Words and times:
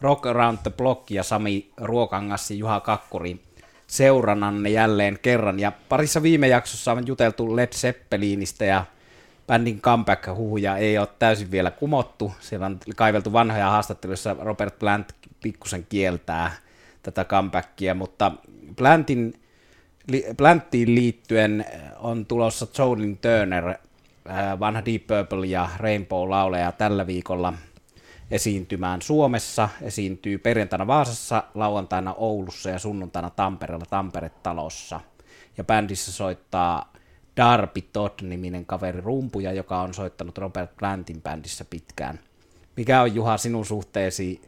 Rock 0.00 0.26
Around 0.26 0.58
the 0.62 0.70
Block 0.70 1.10
ja 1.10 1.22
Sami 1.22 1.70
Ruokangas 1.76 2.50
ja 2.50 2.56
Juha 2.56 2.80
Kakkuri 2.80 3.40
seurannanne 3.86 4.70
jälleen 4.70 5.18
kerran. 5.22 5.60
Ja 5.60 5.72
parissa 5.88 6.22
viime 6.22 6.48
jaksossa 6.48 6.92
on 6.92 7.06
juteltu 7.06 7.56
Led 7.56 7.72
Zeppelinistä 7.72 8.64
ja 8.64 8.84
bändin 9.46 9.80
comeback-huhuja 9.80 10.76
ei 10.76 10.98
ole 10.98 11.08
täysin 11.18 11.50
vielä 11.50 11.70
kumottu. 11.70 12.32
Siellä 12.40 12.66
on 12.66 12.78
kaiveltu 12.96 13.32
vanhoja 13.32 13.70
haastatteluissa, 13.70 14.36
Robert 14.40 14.78
Plant 14.78 15.14
pikkusen 15.42 15.86
kieltää 15.88 16.52
tätä 17.02 17.24
comebackia, 17.24 17.94
mutta 17.94 18.32
Plantin, 18.76 19.34
Planttiin 20.36 20.94
liittyen 20.94 21.64
on 21.98 22.26
tulossa 22.26 22.66
Jolin 22.78 23.18
Turner, 23.18 23.74
vanha 24.60 24.84
Deep 24.84 25.06
Purple 25.06 25.46
ja 25.46 25.68
Rainbow-lauleja 25.78 26.72
tällä 26.72 27.06
viikolla 27.06 27.52
esiintymään 28.30 29.02
Suomessa. 29.02 29.68
Esiintyy 29.82 30.38
perjantaina 30.38 30.86
Vaasassa, 30.86 31.42
lauantaina 31.54 32.14
Oulussa 32.14 32.70
ja 32.70 32.78
sunnuntaina 32.78 33.30
Tampereella 33.30 33.86
Tampere-talossa. 33.90 35.00
Ja 35.58 35.64
bändissä 35.64 36.12
soittaa 36.12 36.92
Darby 37.36 37.80
Todd-niminen 37.80 38.66
kaveri 38.66 39.00
rumpuja, 39.00 39.52
joka 39.52 39.80
on 39.80 39.94
soittanut 39.94 40.38
Robert 40.38 40.76
Plantin 40.76 41.22
bändissä 41.22 41.64
pitkään. 41.64 42.20
Mikä 42.76 43.02
on 43.02 43.14
Juha 43.14 43.36
sinun 43.36 43.66
suhteesi 43.66 44.42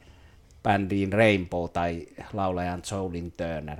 bändiin 0.62 1.12
Rainbow 1.12 1.70
tai 1.72 2.06
laulajan 2.32 2.82
Jolin 2.92 3.32
Turner? 3.32 3.78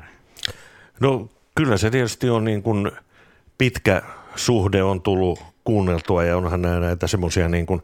No 1.00 1.28
kyllä 1.54 1.76
se 1.76 1.90
tietysti 1.90 2.30
on 2.30 2.44
niin 2.44 2.62
kuin 2.62 2.90
pitkä 3.58 4.02
suhde 4.36 4.82
on 4.82 5.02
tullut 5.02 5.38
kuunneltua 5.64 6.24
ja 6.24 6.36
onhan 6.36 6.62
näitä 6.62 7.06
semmoisia 7.06 7.48
niin 7.48 7.66
kuin 7.66 7.82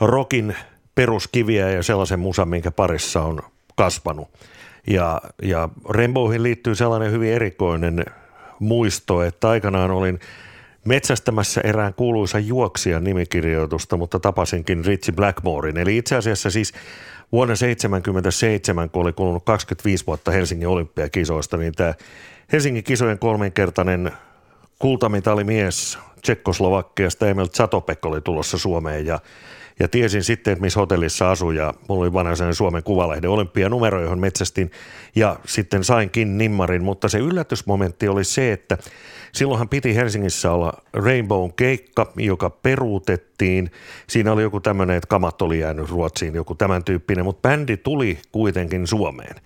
rokin 0.00 0.56
peruskiviä 0.94 1.70
ja 1.70 1.82
sellaisen 1.82 2.20
musan, 2.20 2.48
minkä 2.48 2.70
parissa 2.70 3.22
on 3.22 3.42
kasvanut. 3.76 4.28
Ja, 4.86 5.20
ja 5.42 5.68
Rainbowhin 5.88 6.42
liittyy 6.42 6.74
sellainen 6.74 7.12
hyvin 7.12 7.32
erikoinen 7.32 8.04
muisto, 8.58 9.22
että 9.22 9.48
aikanaan 9.48 9.90
olin 9.90 10.20
metsästämässä 10.84 11.60
erään 11.60 11.94
kuuluisa 11.94 12.38
juoksijan 12.38 13.04
nimikirjoitusta, 13.04 13.96
mutta 13.96 14.20
tapasinkin 14.20 14.84
Richie 14.84 15.14
Blackmorein. 15.14 15.78
Eli 15.78 15.96
itse 15.96 16.16
asiassa 16.16 16.50
siis 16.50 16.72
vuonna 17.32 17.54
1977, 17.54 18.90
kun 18.90 19.02
oli 19.02 19.12
kulunut 19.12 19.44
25 19.44 20.06
vuotta 20.06 20.30
Helsingin 20.30 20.68
olympiakisoista, 20.68 21.56
niin 21.56 21.72
tämä 21.72 21.94
Helsingin 22.52 22.84
kisojen 22.84 23.18
kolminkertainen 23.18 24.12
kultamitalimies 24.78 25.98
Tsekkoslovakkiasta 26.22 27.28
Emil 27.28 27.46
Zatopek 27.46 28.06
oli 28.06 28.20
tulossa 28.20 28.58
Suomeen 28.58 29.06
ja 29.06 29.20
ja 29.80 29.88
tiesin 29.88 30.24
sitten, 30.24 30.52
että 30.52 30.62
missä 30.62 30.80
hotellissa 30.80 31.30
asui 31.30 31.56
ja 31.56 31.74
mulla 31.88 32.02
oli 32.02 32.12
vanha 32.12 32.52
Suomen 32.52 32.82
Kuvalehden 32.82 33.30
olympianumero, 33.30 34.02
johon 34.02 34.18
metsästin 34.18 34.70
ja 35.16 35.36
sitten 35.46 35.84
sainkin 35.84 36.38
nimmarin, 36.38 36.82
mutta 36.82 37.08
se 37.08 37.18
yllätysmomentti 37.18 38.08
oli 38.08 38.24
se, 38.24 38.52
että 38.52 38.78
silloinhan 39.32 39.68
piti 39.68 39.96
Helsingissä 39.96 40.52
olla 40.52 40.72
Rainbow 40.92 41.50
keikka, 41.56 42.12
joka 42.16 42.50
peruutettiin. 42.50 43.70
Siinä 44.06 44.32
oli 44.32 44.42
joku 44.42 44.60
tämmöinen, 44.60 44.96
että 44.96 45.06
kamat 45.06 45.42
oli 45.42 45.58
jäänyt 45.58 45.90
Ruotsiin, 45.90 46.34
joku 46.34 46.54
tämän 46.54 46.84
tyyppinen, 46.84 47.24
mutta 47.24 47.48
bändi 47.48 47.76
tuli 47.76 48.18
kuitenkin 48.32 48.86
Suomeen. 48.86 49.36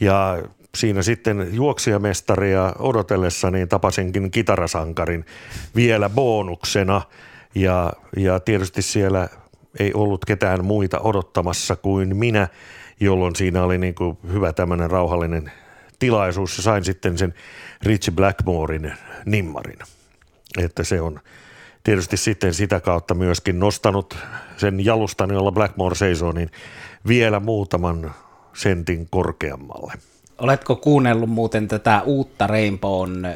Ja 0.00 0.42
siinä 0.74 1.02
sitten 1.02 1.48
juoksijamestaria 1.52 2.72
odotellessa 2.78 3.50
niin 3.50 3.68
tapasinkin 3.68 4.30
kitarasankarin 4.30 5.24
vielä 5.76 6.08
bonuksena 6.08 7.02
ja, 7.54 7.92
ja 8.16 8.40
tietysti 8.40 8.82
siellä 8.82 9.28
ei 9.78 9.94
ollut 9.94 10.24
ketään 10.24 10.64
muita 10.64 11.00
odottamassa 11.00 11.76
kuin 11.76 12.16
minä, 12.16 12.48
jolloin 13.00 13.36
siinä 13.36 13.62
oli 13.62 13.78
niin 13.78 13.94
kuin 13.94 14.18
hyvä 14.32 14.52
tämmöinen 14.52 14.90
rauhallinen 14.90 15.52
tilaisuus 15.98 16.56
ja 16.56 16.62
sain 16.62 16.84
sitten 16.84 17.18
sen 17.18 17.34
Richie 17.82 18.14
Blackmorein 18.14 18.92
nimmarin. 19.26 19.78
Että 20.58 20.84
se 20.84 21.00
on 21.00 21.20
tietysti 21.84 22.16
sitten 22.16 22.54
sitä 22.54 22.80
kautta 22.80 23.14
myöskin 23.14 23.60
nostanut 23.60 24.16
sen 24.56 24.84
jalustan, 24.84 25.30
jolla 25.30 25.52
Blackmore 25.52 25.94
seisoo, 25.94 26.32
niin 26.32 26.50
vielä 27.08 27.40
muutaman 27.40 28.14
sentin 28.54 29.06
korkeammalle. 29.10 29.92
Oletko 30.38 30.76
kuunnellut 30.76 31.30
muuten 31.30 31.68
tätä 31.68 32.02
uutta 32.02 32.46
Rainbown 32.46 33.26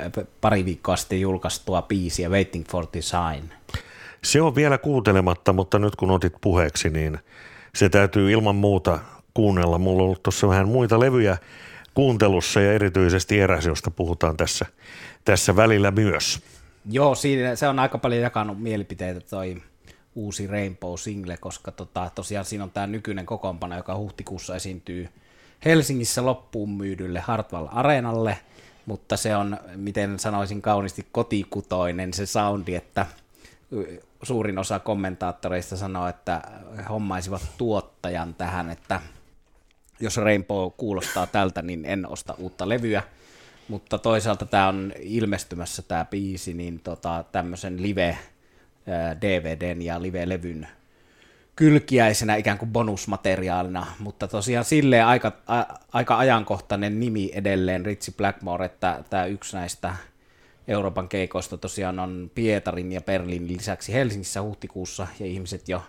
pari 0.40 0.64
viikkoa 0.64 0.96
sitten 0.96 1.20
julkaistua 1.20 1.82
biisiä 1.82 2.28
Waiting 2.28 2.64
for 2.68 2.86
the 2.86 3.00
Sign? 3.02 3.50
Se 4.24 4.42
on 4.42 4.54
vielä 4.54 4.78
kuuntelematta, 4.78 5.52
mutta 5.52 5.78
nyt 5.78 5.96
kun 5.96 6.10
otit 6.10 6.34
puheeksi, 6.40 6.90
niin 6.90 7.18
se 7.74 7.88
täytyy 7.88 8.32
ilman 8.32 8.56
muuta 8.56 8.98
kuunnella. 9.34 9.78
Mulla 9.78 10.02
on 10.02 10.04
ollut 10.04 10.22
tuossa 10.22 10.48
vähän 10.48 10.68
muita 10.68 11.00
levyjä 11.00 11.38
kuuntelussa 11.94 12.60
ja 12.60 12.72
erityisesti 12.72 13.40
eräs, 13.40 13.66
josta 13.66 13.90
puhutaan 13.90 14.36
tässä, 14.36 14.66
tässä 15.24 15.56
välillä 15.56 15.90
myös. 15.90 16.40
Joo, 16.90 17.14
siinä, 17.14 17.56
se 17.56 17.68
on 17.68 17.78
aika 17.78 17.98
paljon 17.98 18.22
jakanut 18.22 18.62
mielipiteitä 18.62 19.20
toi 19.20 19.62
uusi 20.14 20.46
Rainbow-single, 20.46 21.36
koska 21.40 21.72
tota, 21.72 22.10
tosiaan 22.14 22.44
siinä 22.44 22.64
on 22.64 22.70
tämä 22.70 22.86
nykyinen 22.86 23.26
kokoonpano, 23.26 23.76
joka 23.76 23.96
huhtikuussa 23.96 24.56
esiintyy 24.56 25.08
Helsingissä 25.64 26.26
loppuun 26.26 26.70
myydylle 26.70 27.20
Hartwall 27.20 27.66
Areenalle, 27.72 28.38
mutta 28.86 29.16
se 29.16 29.36
on, 29.36 29.58
miten 29.76 30.18
sanoisin 30.18 30.62
kauniisti, 30.62 31.06
kotikutoinen 31.12 32.14
se 32.14 32.26
soundi, 32.26 32.74
että 32.74 33.06
suurin 34.22 34.58
osa 34.58 34.78
kommentaattoreista 34.78 35.76
sanoo, 35.76 36.08
että 36.08 36.42
hommaisivat 36.88 37.42
tuottajan 37.58 38.34
tähän, 38.34 38.70
että 38.70 39.00
jos 40.00 40.16
Rainbow 40.16 40.72
kuulostaa 40.76 41.26
tältä, 41.26 41.62
niin 41.62 41.84
en 41.84 42.08
osta 42.08 42.34
uutta 42.38 42.68
levyä. 42.68 43.02
Mutta 43.68 43.98
toisaalta 43.98 44.46
tämä 44.46 44.68
on 44.68 44.92
ilmestymässä 45.00 45.82
tämä 45.82 46.04
biisi 46.04 46.54
niin 46.54 46.80
tota, 46.80 47.24
tämmöisen 47.32 47.82
live 47.82 48.18
DVDn 49.20 49.82
ja 49.82 50.02
live-levyn 50.02 50.68
kylkiäisenä 51.56 52.36
ikään 52.36 52.58
kuin 52.58 52.72
bonusmateriaalina, 52.72 53.86
mutta 53.98 54.28
tosiaan 54.28 54.64
silleen 54.64 55.06
aika, 55.06 55.32
a, 55.46 55.62
aika 55.92 56.18
ajankohtainen 56.18 57.00
nimi 57.00 57.30
edelleen 57.34 57.86
Ritsi 57.86 58.12
Blackmore, 58.16 58.64
että 58.66 59.04
tämä 59.10 59.24
yksi 59.24 59.56
näistä 59.56 59.96
Euroopan 60.68 61.08
keikoista 61.08 61.58
tosiaan 61.58 61.98
on 61.98 62.30
Pietarin 62.34 62.92
ja 62.92 63.00
Berliinin 63.00 63.56
lisäksi 63.56 63.92
Helsingissä 63.92 64.42
huhtikuussa 64.42 65.06
ja 65.20 65.26
ihmiset 65.26 65.68
jo 65.68 65.82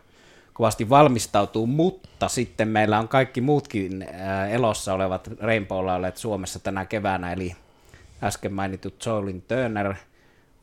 kovasti 0.53 0.89
valmistautuu, 0.89 1.67
mutta 1.67 2.27
sitten 2.27 2.67
meillä 2.67 2.99
on 2.99 3.07
kaikki 3.07 3.41
muutkin 3.41 4.01
äh, 4.01 4.51
elossa 4.51 4.93
olevat 4.93 5.29
olleet 5.69 6.17
Suomessa 6.17 6.59
tänä 6.59 6.85
keväänä, 6.85 7.33
eli 7.33 7.55
äsken 8.23 8.53
mainitut 8.53 9.05
Jolin 9.05 9.41
Turner, 9.41 9.93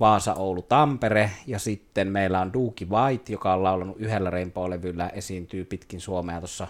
Vaasa, 0.01 0.35
Oulu, 0.35 0.63
Tampere, 0.63 1.31
ja 1.47 1.59
sitten 1.59 2.09
meillä 2.09 2.41
on 2.41 2.53
Duki 2.53 2.91
White, 2.91 3.33
joka 3.33 3.55
on 3.55 3.63
laulanut 3.63 3.97
yhdellä 3.99 4.31
Rainbow-levyllä, 4.31 5.09
esiintyy 5.09 5.65
pitkin 5.65 6.01
Suomea 6.01 6.39
tuossa 6.39 6.69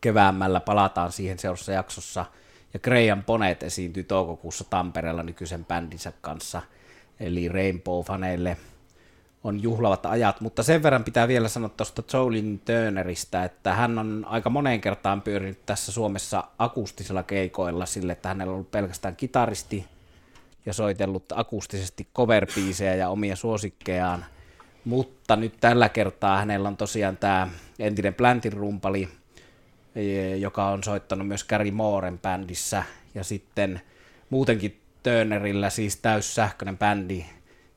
keväämällä, 0.00 0.60
palataan 0.60 1.12
siihen 1.12 1.38
seuraavassa 1.38 1.72
jaksossa– 1.72 2.26
ja 2.74 2.80
Graham 2.80 3.24
Bonnet 3.24 3.62
esiintyi 3.62 4.04
toukokuussa 4.04 4.64
Tampereella 4.70 5.22
nykyisen 5.22 5.64
bändinsä 5.64 6.12
kanssa, 6.20 6.62
eli 7.20 7.48
Rainbow-faneille 7.48 8.56
on 9.44 9.62
juhlavat 9.62 10.06
ajat, 10.06 10.40
mutta 10.40 10.62
sen 10.62 10.82
verran 10.82 11.04
pitää 11.04 11.28
vielä 11.28 11.48
sanoa 11.48 11.68
tuosta 11.68 12.02
Jolin 12.12 12.58
Turnerista, 12.64 13.44
että 13.44 13.74
hän 13.74 13.98
on 13.98 14.26
aika 14.28 14.50
moneen 14.50 14.80
kertaan 14.80 15.22
pyörinyt 15.22 15.66
tässä 15.66 15.92
Suomessa 15.92 16.44
akustisilla 16.58 17.22
keikoilla 17.22 17.86
sille, 17.86 18.12
että 18.12 18.28
hänellä 18.28 18.50
on 18.50 18.54
ollut 18.54 18.70
pelkästään 18.70 19.16
kitaristi 19.16 19.86
ja 20.66 20.72
soitellut 20.72 21.24
akustisesti 21.34 22.08
cover 22.14 22.46
ja 22.98 23.08
omia 23.08 23.36
suosikkejaan, 23.36 24.24
mutta 24.84 25.36
nyt 25.36 25.54
tällä 25.60 25.88
kertaa 25.88 26.38
hänellä 26.38 26.68
on 26.68 26.76
tosiaan 26.76 27.16
tämä 27.16 27.48
entinen 27.78 28.14
Plantin 28.14 28.52
rumpali 28.52 29.08
joka 30.38 30.68
on 30.68 30.84
soittanut 30.84 31.28
myös 31.28 31.44
Gary 31.44 31.70
Mooren 31.70 32.18
bändissä, 32.18 32.82
ja 33.14 33.24
sitten 33.24 33.80
muutenkin 34.30 34.80
Turnerillä 35.02 35.70
siis 35.70 35.96
täys 35.96 36.34
sähköinen 36.34 36.78
bändi, 36.78 37.24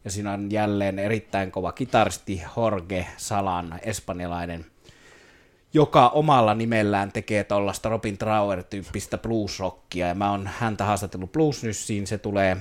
ja 0.05 0.11
siinä 0.11 0.31
on 0.31 0.51
jälleen 0.51 0.99
erittäin 0.99 1.51
kova 1.51 1.71
kitaristi 1.71 2.41
Jorge 2.57 3.07
Salan, 3.17 3.79
espanjalainen, 3.81 4.65
joka 5.73 6.07
omalla 6.07 6.53
nimellään 6.53 7.11
tekee 7.11 7.43
tuollaista 7.43 7.89
Robin 7.89 8.17
Trauer-tyyppistä 8.17 9.17
bluesrockia, 9.17 10.07
ja 10.07 10.15
mä 10.15 10.31
oon 10.31 10.49
häntä 10.59 10.85
haastatellut 10.85 11.31
Bluesnyssiin, 11.31 12.07
se 12.07 12.17
tulee 12.17 12.57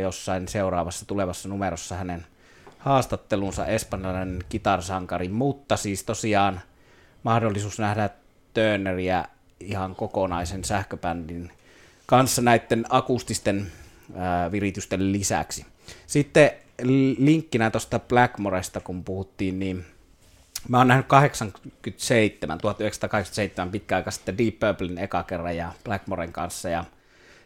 jossain 0.00 0.48
seuraavassa 0.48 1.06
tulevassa 1.06 1.48
numerossa 1.48 1.94
hänen 1.94 2.26
haastattelunsa 2.78 3.66
espanjalainen 3.66 4.38
kitarsankari, 4.48 5.28
mutta 5.28 5.76
siis 5.76 6.04
tosiaan 6.04 6.60
mahdollisuus 7.22 7.78
nähdä 7.78 8.10
Turneria 8.54 9.24
ihan 9.60 9.96
kokonaisen 9.96 10.64
sähköbändin 10.64 11.52
kanssa 12.06 12.42
näiden 12.42 12.84
akustisten 12.88 13.72
ää, 14.16 14.52
viritysten 14.52 15.12
lisäksi. 15.12 15.66
Sitten 16.06 16.50
linkkinä 17.18 17.70
tuosta 17.70 17.98
Blackmoresta, 17.98 18.80
kun 18.80 19.04
puhuttiin, 19.04 19.58
niin 19.58 19.84
Mä 20.68 20.78
oon 20.78 20.88
nähnyt 20.88 21.06
87, 21.06 22.58
1987 22.58 23.70
pitkä 23.70 23.96
aika 23.96 24.10
sitten 24.10 24.38
Deep 24.38 24.58
Purplein 24.58 24.98
eka 24.98 25.22
kerran 25.22 25.56
ja 25.56 25.72
Blackmoren 25.84 26.32
kanssa 26.32 26.68
ja 26.68 26.84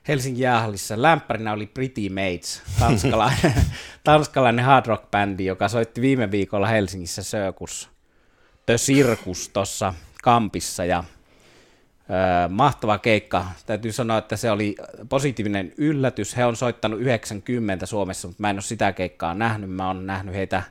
Helsingin 0.08 0.42
jäähallissa 0.42 1.02
lämpärinä 1.02 1.52
oli 1.52 1.66
Pretty 1.66 2.08
Mates, 2.08 2.62
tanskalainen, 2.78 3.54
tanskalainen 4.04 4.64
hard 4.64 4.86
rock 4.86 5.10
bändi, 5.10 5.44
joka 5.44 5.68
soitti 5.68 6.00
viime 6.00 6.30
viikolla 6.30 6.66
Helsingissä 6.66 7.22
Circus, 7.22 7.90
The 8.66 8.76
Circus 8.76 9.48
tuossa 9.48 9.94
kampissa 10.22 10.84
ja 10.84 11.04
mahtava 12.48 12.98
keikka. 12.98 13.46
Täytyy 13.66 13.92
sanoa, 13.92 14.18
että 14.18 14.36
se 14.36 14.50
oli 14.50 14.76
positiivinen 15.08 15.72
yllätys. 15.76 16.36
He 16.36 16.44
on 16.44 16.56
soittanut 16.56 17.00
90 17.00 17.86
Suomessa, 17.86 18.28
mutta 18.28 18.40
mä 18.40 18.50
en 18.50 18.56
ole 18.56 18.62
sitä 18.62 18.92
keikkaa 18.92 19.34
nähnyt. 19.34 19.70
Mä 19.70 19.86
oon 19.86 20.06
nähnyt 20.06 20.34
heitä 20.34 20.62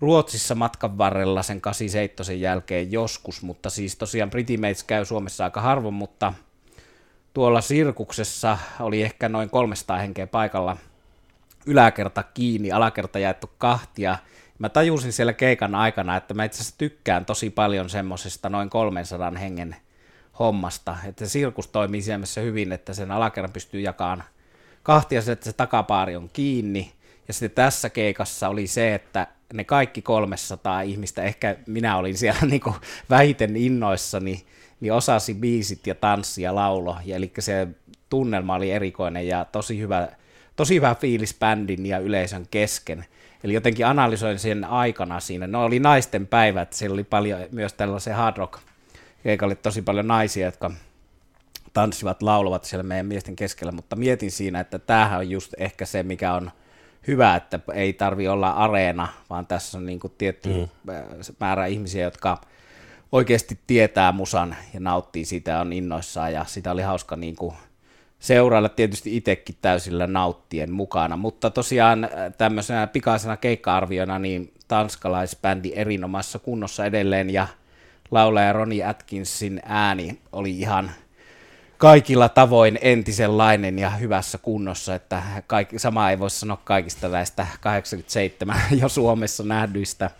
Ruotsissa 0.00 0.54
matkan 0.54 0.98
varrella 0.98 1.42
sen 1.42 1.60
87 1.60 2.40
jälkeen 2.40 2.92
joskus, 2.92 3.42
mutta 3.42 3.70
siis 3.70 3.96
tosiaan 3.96 4.30
Pretty 4.30 4.56
Mates 4.56 4.84
käy 4.84 5.04
Suomessa 5.04 5.44
aika 5.44 5.60
harvoin, 5.60 5.94
mutta 5.94 6.32
tuolla 7.34 7.60
sirkuksessa 7.60 8.58
oli 8.80 9.02
ehkä 9.02 9.28
noin 9.28 9.50
300 9.50 9.98
henkeä 9.98 10.26
paikalla 10.26 10.76
yläkerta 11.66 12.22
kiinni, 12.22 12.72
alakerta 12.72 13.18
jaettu 13.18 13.50
kahtia. 13.58 14.18
Mä 14.58 14.68
tajusin 14.68 15.12
siellä 15.12 15.32
keikan 15.32 15.74
aikana, 15.74 16.16
että 16.16 16.34
mä 16.34 16.44
itse 16.44 16.56
asiassa 16.56 16.78
tykkään 16.78 17.24
tosi 17.24 17.50
paljon 17.50 17.90
semmoisesta 17.90 18.48
noin 18.48 18.70
300 18.70 19.30
hengen 19.30 19.76
hommasta, 20.38 20.96
että 21.04 21.26
sirkus 21.26 21.68
toimii 21.68 22.02
siellä 22.02 22.26
hyvin, 22.42 22.72
että 22.72 22.94
sen 22.94 23.10
alakerran 23.10 23.52
pystyy 23.52 23.80
jakamaan 23.80 24.24
kahtia, 24.82 25.20
että 25.32 25.44
se 25.44 25.52
takapaari 25.52 26.16
on 26.16 26.30
kiinni, 26.32 26.92
ja 27.28 27.34
sitten 27.34 27.50
tässä 27.50 27.90
keikassa 27.90 28.48
oli 28.48 28.66
se, 28.66 28.94
että 28.94 29.26
ne 29.52 29.64
kaikki 29.64 30.02
300 30.02 30.80
ihmistä, 30.80 31.22
ehkä 31.22 31.56
minä 31.66 31.96
olin 31.96 32.18
siellä 32.18 32.40
niin 32.50 32.60
kuin 32.60 32.76
vähiten 33.10 33.56
innoissani, 33.56 34.44
niin 34.80 34.92
osasi 34.92 35.34
biisit 35.34 35.86
ja 35.86 35.94
tanssi 35.94 36.42
ja 36.42 36.54
laulo, 36.54 36.96
ja 37.04 37.16
eli 37.16 37.32
se 37.38 37.68
tunnelma 38.10 38.54
oli 38.54 38.70
erikoinen 38.70 39.26
ja 39.26 39.44
tosi 39.44 39.80
hyvä, 39.80 40.08
tosi 40.56 40.74
hyvä 40.74 40.94
fiilis 40.94 41.36
bändin 41.38 41.86
ja 41.86 41.98
yleisön 41.98 42.46
kesken. 42.50 43.04
Eli 43.46 43.54
jotenkin 43.54 43.86
analysoin 43.86 44.38
sen 44.38 44.64
aikana 44.64 45.20
siinä. 45.20 45.46
No 45.46 45.64
oli 45.64 45.78
naisten 45.78 46.26
päivät, 46.26 46.72
siellä 46.72 46.94
oli 46.94 47.04
paljon 47.04 47.40
myös 47.52 47.72
tällaisia 47.72 48.16
hard 48.16 48.36
rock 48.36 48.58
keikalle 49.22 49.54
tosi 49.54 49.82
paljon 49.82 50.08
naisia, 50.08 50.46
jotka 50.46 50.70
tanssivat, 51.72 52.22
laulavat 52.22 52.64
siellä 52.64 52.82
meidän 52.82 53.06
miesten 53.06 53.36
keskellä, 53.36 53.72
mutta 53.72 53.96
mietin 53.96 54.30
siinä, 54.30 54.60
että 54.60 54.78
tämähän 54.78 55.18
on 55.18 55.30
just 55.30 55.54
ehkä 55.58 55.86
se, 55.86 56.02
mikä 56.02 56.34
on– 56.34 56.50
hyvä, 57.06 57.36
että 57.36 57.60
ei 57.74 57.92
tarvi 57.92 58.28
olla 58.28 58.50
areena, 58.50 59.08
vaan 59.30 59.46
tässä 59.46 59.78
on 59.78 59.86
niin 59.86 60.00
kuin 60.00 60.12
tietty 60.18 60.48
mm. 60.48 60.68
määrä 61.40 61.66
ihmisiä, 61.66 62.04
jotka 62.04 62.40
oikeasti 63.12 63.58
tietää 63.66 64.12
musan 64.12 64.56
ja 64.74 64.80
nauttii 64.80 65.24
siitä 65.24 65.60
on 65.60 65.72
innoissaan 65.72 66.32
ja 66.32 66.44
sitä 66.44 66.70
oli 66.70 66.82
hauska 66.82 67.16
niin 67.16 67.36
kuin 67.36 67.56
seurailla 68.26 68.68
tietysti 68.68 69.16
itsekin 69.16 69.56
täysillä 69.62 70.06
nauttien 70.06 70.72
mukana, 70.72 71.16
mutta 71.16 71.50
tosiaan 71.50 72.08
tämmöisenä 72.38 72.86
pikaisena 72.86 73.36
keikka-arviona 73.36 74.18
niin 74.18 74.52
tanskalaisbändi 74.68 75.72
erinomaisessa 75.74 76.38
kunnossa 76.38 76.84
edelleen 76.84 77.30
ja 77.30 77.46
laulaja 78.10 78.52
Ronnie 78.52 78.84
Atkinsin 78.84 79.60
ääni 79.64 80.18
oli 80.32 80.50
ihan– 80.50 80.90
kaikilla 81.78 82.28
tavoin 82.28 82.78
entisenlainen 82.82 83.78
ja 83.78 83.90
hyvässä 83.90 84.38
kunnossa, 84.38 84.94
että 84.94 85.22
kaikki, 85.46 85.78
sama 85.78 86.10
ei 86.10 86.18
voi 86.18 86.30
sanoa 86.30 86.58
kaikista 86.64 87.08
näistä 87.08 87.46
87 87.60 88.60
jo 88.80 88.88
Suomessa 88.88 89.42
nähdyistä 89.42 90.10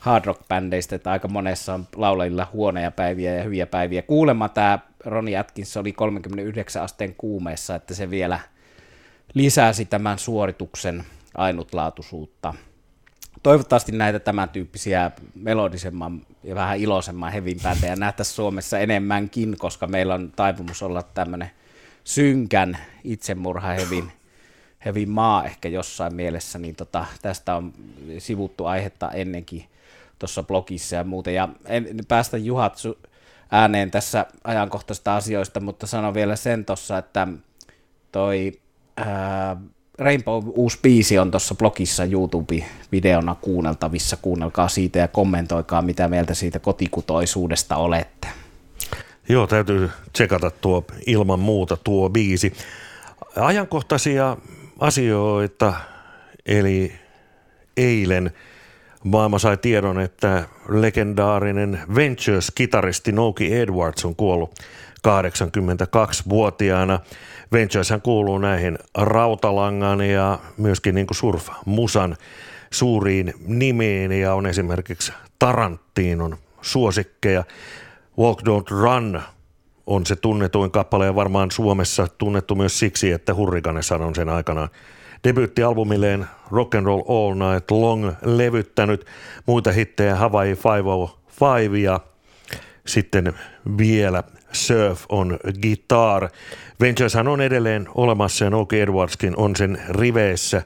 hard 0.00 0.24
rock-bändeistä, 0.24 0.96
että 0.96 1.10
aika 1.10 1.28
monessa 1.28 1.74
on 1.74 1.86
laulajilla 1.96 2.46
huonoja 2.52 2.90
päiviä 2.90 3.34
ja 3.34 3.42
hyviä 3.42 3.66
päiviä. 3.66 4.02
Kuulemma 4.02 4.48
tämä 4.48 4.78
Ronnie 5.04 5.38
Atkins 5.38 5.76
oli 5.76 5.92
39 5.92 6.82
asteen 6.82 7.14
kuumeessa, 7.18 7.74
että 7.74 7.94
se 7.94 8.10
vielä 8.10 8.40
lisäsi 9.34 9.84
tämän 9.84 10.18
suorituksen 10.18 11.04
ainutlaatuisuutta 11.34 12.54
toivottavasti 13.44 13.92
näitä 13.92 14.18
tämän 14.18 14.48
tyyppisiä 14.48 15.10
melodisemman 15.34 16.22
ja 16.42 16.54
vähän 16.54 16.78
iloisemman 16.78 17.32
hevin 17.32 17.60
bändejä 17.62 17.96
nähtäisiin 17.96 18.36
Suomessa 18.36 18.78
enemmänkin, 18.78 19.58
koska 19.58 19.86
meillä 19.86 20.14
on 20.14 20.32
taipumus 20.36 20.82
olla 20.82 21.02
tämmöinen 21.02 21.50
synkän 22.04 22.78
itsemurha 23.04 23.68
hevin, 24.84 25.08
maa 25.10 25.44
ehkä 25.44 25.68
jossain 25.68 26.14
mielessä, 26.14 26.58
niin 26.58 26.76
tota, 26.76 27.06
tästä 27.22 27.56
on 27.56 27.72
sivuttu 28.18 28.66
aihetta 28.66 29.10
ennenkin 29.10 29.64
tuossa 30.18 30.42
blogissa 30.42 30.96
ja 30.96 31.04
muuta. 31.04 31.30
Ja 31.30 31.48
en 31.66 31.86
päästä 32.08 32.36
Juhat 32.36 32.78
ääneen 33.54 33.90
tässä 33.90 34.26
ajankohtaisista 34.44 35.16
asioista, 35.16 35.60
mutta 35.60 35.86
sanon 35.86 36.14
vielä 36.14 36.36
sen 36.36 36.64
tuossa, 36.64 36.98
että 36.98 37.28
toi 38.12 38.52
ää, 38.96 39.56
Rainbow 39.98 40.44
uusi 40.54 40.78
biisi 40.82 41.18
on 41.18 41.30
tuossa 41.30 41.54
blogissa 41.54 42.04
YouTube-videona 42.04 43.34
kuunneltavissa. 43.34 44.16
Kuunnelkaa 44.16 44.68
siitä 44.68 44.98
ja 44.98 45.08
kommentoikaa, 45.08 45.82
mitä 45.82 46.08
mieltä 46.08 46.34
siitä 46.34 46.58
kotikutoisuudesta 46.58 47.76
olette. 47.76 48.28
Joo, 49.28 49.46
täytyy 49.46 49.90
tsekata 50.12 50.50
tuo 50.50 50.84
ilman 51.06 51.40
muuta 51.40 51.76
tuo 51.76 52.10
biisi. 52.10 52.52
Ajankohtaisia 53.36 54.36
asioita, 54.80 55.74
eli 56.46 56.92
eilen 57.76 58.32
maailma 59.04 59.38
sai 59.38 59.56
tiedon, 59.56 60.00
että 60.00 60.44
legendaarinen 60.68 61.80
Ventures-kitaristi 61.94 63.12
Noki 63.12 63.54
Edwards 63.54 64.04
on 64.04 64.16
kuollut 64.16 64.58
82-vuotiaana. 65.08 67.00
Ventureshän 67.52 68.02
kuuluu 68.02 68.38
näihin 68.38 68.78
rautalangan 68.98 70.00
ja 70.00 70.38
myöskin 70.56 70.94
niin 70.94 71.06
surf-musan 71.12 72.16
suuriin 72.70 73.34
nimiin 73.46 74.12
ja 74.12 74.34
on 74.34 74.46
esimerkiksi 74.46 75.12
Tarantinon 75.38 76.36
suosikkeja. 76.62 77.44
Walk 78.18 78.40
Don't 78.40 78.70
Run 78.70 79.22
on 79.86 80.06
se 80.06 80.16
tunnetuin 80.16 80.70
kappale 80.70 81.06
ja 81.06 81.14
varmaan 81.14 81.50
Suomessa 81.50 82.06
tunnettu 82.18 82.54
myös 82.54 82.78
siksi, 82.78 83.12
että 83.12 83.34
Hurrikanesan 83.34 84.02
on 84.02 84.14
sen 84.14 84.28
aikanaan 84.28 84.68
debyyttialbumilleen 85.24 86.26
Rock 86.50 86.74
and 86.74 86.86
Roll 86.86 87.02
All 87.08 87.34
Night 87.34 87.70
Long 87.70 88.12
levyttänyt 88.22 89.06
muita 89.46 89.72
hittejä 89.72 90.14
Hawaii 90.14 90.56
505 90.64 91.82
ja 91.82 92.00
sitten 92.86 93.32
vielä 93.78 94.22
Surf 94.52 95.04
on 95.08 95.38
Guitar. 95.62 96.28
Ventureshan 96.80 97.28
on 97.28 97.40
edelleen 97.40 97.88
olemassa 97.94 98.44
ja 98.44 98.50
Noki 98.50 98.80
Edwardskin 98.80 99.36
on 99.36 99.56
sen 99.56 99.82
riveissä 99.88 100.62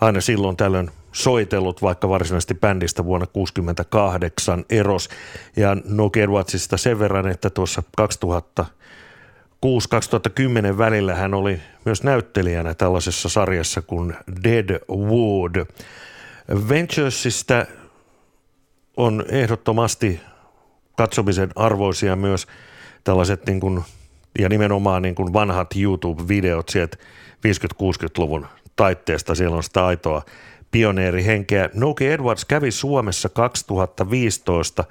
aina 0.00 0.20
silloin 0.20 0.56
tällöin 0.56 0.90
soitellut, 1.12 1.82
vaikka 1.82 2.08
varsinaisesti 2.08 2.54
bändistä 2.54 3.04
vuonna 3.04 3.26
1968 3.26 4.64
eros. 4.70 5.08
Ja 5.56 5.76
Noki 5.84 6.20
Edwardsista 6.20 6.76
sen 6.76 6.98
verran, 6.98 7.28
että 7.28 7.50
tuossa 7.50 7.82
2006-2010 9.66 10.78
välillä 10.78 11.14
hän 11.14 11.34
oli 11.34 11.60
myös 11.84 12.02
näyttelijänä 12.02 12.74
tällaisessa 12.74 13.28
sarjassa 13.28 13.82
kuin 13.82 14.16
Deadwood. 14.44 15.66
Venturesista 16.68 17.66
on 18.96 19.24
ehdottomasti 19.28 20.20
katsomisen 20.96 21.50
arvoisia 21.56 22.16
myös 22.16 22.46
tällaiset 23.04 23.46
niin 23.46 23.60
kuin, 23.60 23.84
ja 24.38 24.48
nimenomaan 24.48 25.02
niin 25.02 25.14
kuin 25.14 25.32
vanhat 25.32 25.74
YouTube-videot 25.76 26.68
sieltä 26.68 26.96
50-60-luvun 27.46 28.46
taitteesta, 28.76 29.34
siellä 29.34 29.56
on 29.56 29.62
sitä 29.62 29.86
aitoa 29.86 30.22
pioneerihenkeä. 30.70 31.70
Noki 31.74 32.06
Edwards 32.06 32.44
kävi 32.44 32.70
Suomessa 32.70 33.28
2015, 33.28 34.84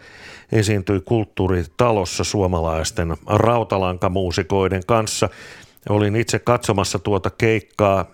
esiintyi 0.51 1.01
kulttuuritalossa 1.05 2.23
suomalaisten 2.23 3.17
rautalankamuusikoiden 3.27 4.85
kanssa. 4.85 5.29
Olin 5.89 6.15
itse 6.15 6.39
katsomassa 6.39 6.99
tuota 6.99 7.29
keikkaa, 7.29 8.05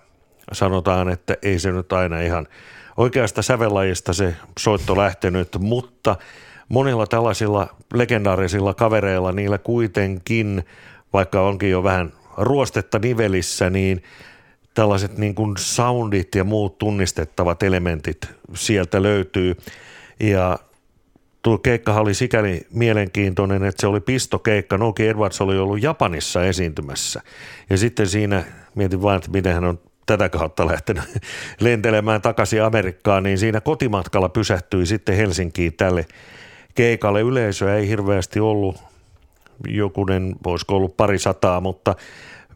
sanotaan, 0.52 1.08
että 1.08 1.36
ei 1.42 1.58
se 1.58 1.72
nyt 1.72 1.92
aina 1.92 2.20
ihan 2.20 2.48
oikeasta 2.96 3.42
sävellajista 3.42 4.12
se 4.12 4.36
soitto 4.58 4.96
lähtenyt, 4.96 5.48
mutta 5.58 6.16
monilla 6.68 7.06
tällaisilla 7.06 7.68
legendaarisilla 7.94 8.74
kavereilla 8.74 9.32
niillä 9.32 9.58
kuitenkin, 9.58 10.64
vaikka 11.12 11.40
onkin 11.40 11.70
jo 11.70 11.82
vähän 11.82 12.12
ruostetta 12.36 12.98
nivelissä, 12.98 13.70
niin 13.70 14.02
tällaiset 14.76 15.18
niin 15.18 15.34
kuin 15.34 15.56
soundit 15.58 16.34
ja 16.34 16.44
muut 16.44 16.78
tunnistettavat 16.78 17.62
elementit 17.62 18.28
sieltä 18.54 19.02
löytyy. 19.02 19.56
Ja 20.20 20.58
tuo 21.42 21.58
keikka 21.58 21.94
oli 21.94 22.14
sikäli 22.14 22.66
mielenkiintoinen, 22.72 23.64
että 23.64 23.80
se 23.80 23.86
oli 23.86 24.00
pistokeikka. 24.00 24.78
Noki 24.78 25.08
Edwards 25.08 25.40
oli 25.40 25.58
ollut 25.58 25.82
Japanissa 25.82 26.44
esiintymässä. 26.44 27.20
Ja 27.70 27.76
sitten 27.76 28.06
siinä, 28.06 28.44
mietin 28.74 29.02
vain, 29.02 29.16
että 29.16 29.30
miten 29.30 29.54
hän 29.54 29.64
on 29.64 29.80
tätä 30.06 30.28
kautta 30.28 30.66
lähtenyt 30.66 31.04
lentelemään 31.60 32.22
takaisin 32.22 32.62
Amerikkaan, 32.62 33.22
niin 33.22 33.38
siinä 33.38 33.60
kotimatkalla 33.60 34.28
pysähtyi 34.28 34.86
sitten 34.86 35.16
Helsinkiin 35.16 35.72
tälle 35.72 36.06
keikalle. 36.74 37.20
Yleisöä 37.20 37.76
ei 37.76 37.88
hirveästi 37.88 38.40
ollut, 38.40 38.76
jokunen, 39.68 40.34
voisiko 40.44 40.76
ollut 40.76 40.96
pari 40.96 41.18
sataa, 41.18 41.60
mutta 41.60 41.94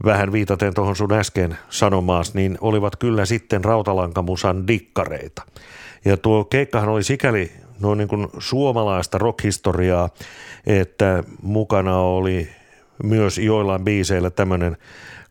vähän 0.05 0.33
viitaten 0.33 0.75
tuohon 0.75 0.97
sun 0.97 1.13
äsken 1.13 1.59
sanomaas, 1.71 2.35
niin 2.35 2.59
olivat 2.61 2.97
kyllä 2.97 3.25
sitten 3.25 3.65
rautalankamusan 3.65 4.67
dikkareita. 4.67 5.43
Ja 6.05 6.17
tuo 6.17 6.45
keikkahan 6.45 6.89
oli 6.89 7.03
sikäli 7.03 7.53
noin 7.81 7.99
niin 7.99 8.09
kuin 8.09 8.29
suomalaista 8.39 9.19
rockhistoriaa, 9.19 10.09
että 10.67 11.25
mukana 11.43 11.99
oli 11.99 12.49
myös 13.03 13.39
joillain 13.39 13.85
biiseillä 13.85 14.31
tämmöinen 14.31 14.77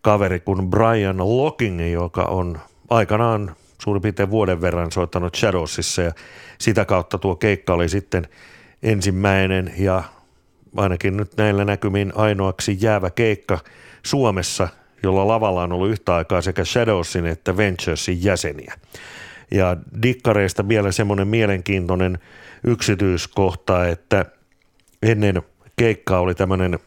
kaveri 0.02 0.40
kuin 0.40 0.70
Brian 0.70 1.18
Locking, 1.18 1.92
joka 1.92 2.24
on 2.24 2.60
aikanaan 2.90 3.56
suurin 3.82 4.02
piirtein 4.02 4.30
vuoden 4.30 4.62
verran 4.62 4.92
soittanut 4.92 5.36
Shadowsissa 5.36 6.02
ja 6.02 6.12
sitä 6.58 6.86
kautta 6.86 7.18
tuo 7.18 7.36
keikka 7.36 7.74
oli 7.74 7.90
sitten 7.90 8.28
ensimmäinen 8.84 9.74
ja 9.78 10.04
ainakin 10.78 11.18
nyt 11.18 11.38
näillä 11.38 11.66
näkymin 11.66 12.14
ainoaksi 12.16 12.78
jäävä 12.82 13.10
keikka 13.10 13.60
Suomessa, 14.04 14.68
jolla 15.04 15.28
lavalla 15.28 15.64
on 15.64 15.72
ollut 15.72 15.90
yhtä 15.90 16.16
aikaa 16.16 16.42
sekä 16.42 16.66
Shadowsin 16.66 17.26
että 17.26 17.58
Venturesin 17.58 18.24
jäseniä. 18.24 18.74
Ja 19.52 19.78
dikkareista 20.02 20.68
vielä 20.68 20.92
semmoinen 20.92 21.28
mielenkiintoinen 21.28 22.20
yksityiskohta, 22.64 23.88
että 23.88 24.26
ennen 25.02 25.42
keikkaa 25.76 26.20
oli 26.20 26.36
tämmöinen 26.36 26.80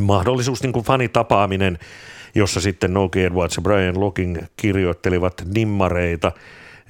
mahdollisuus 0.00 0.62
niin 0.62 0.72
kuin 0.72 0.84
fanitapaaminen, 0.84 1.78
jossa 2.34 2.60
sitten 2.60 2.94
Noki 2.94 3.24
Edwards 3.24 3.56
ja 3.56 3.62
Brian 3.62 4.00
Locking 4.00 4.38
kirjoittelivat 4.56 5.44
nimmareita, 5.54 6.32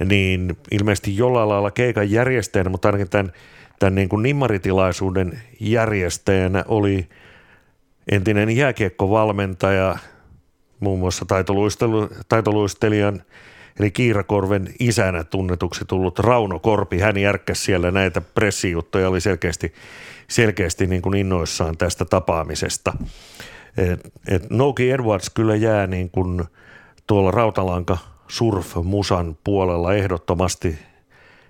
niin 0.04 0.56
ilmeisesti 0.70 1.16
jollain 1.16 1.48
lailla 1.48 1.70
keikan 1.70 2.10
järjestäjänä, 2.10 2.70
mutta 2.70 2.88
ainakin 2.88 3.10
tämän, 3.10 3.32
tämän 3.78 3.94
niin 3.94 4.08
kuin 4.08 4.22
nimmaritilaisuuden 4.22 5.42
järjestäjänä 5.60 6.64
oli 6.68 7.08
entinen 8.12 8.50
jääkiekkovalmentaja, 8.50 9.96
muun 10.80 10.98
muassa 10.98 11.26
taitoluistelijan 12.28 13.22
eli 13.80 13.90
Kiirakorven 13.90 14.74
isänä 14.80 15.24
tunnetuksi 15.24 15.84
tullut 15.84 16.18
Rauno 16.18 16.58
Korpi. 16.58 16.98
Hän 16.98 17.16
järkkäsi 17.16 17.62
siellä 17.62 17.90
näitä 17.90 18.20
pressijuttuja, 18.20 19.08
oli 19.08 19.20
selkeästi, 19.20 19.74
selkeästi 20.28 20.86
niin 20.86 21.02
kuin 21.02 21.16
innoissaan 21.16 21.76
tästä 21.76 22.04
tapaamisesta. 22.04 22.92
Et, 23.76 24.12
et 24.28 24.50
Noki 24.50 24.90
Edwards 24.90 25.30
kyllä 25.30 25.56
jää 25.56 25.86
niin 25.86 26.10
kuin 26.10 26.44
tuolla 27.06 27.30
rautalanka 27.30 27.98
surf-musan 28.28 29.36
puolella 29.44 29.94
ehdottomasti 29.94 30.78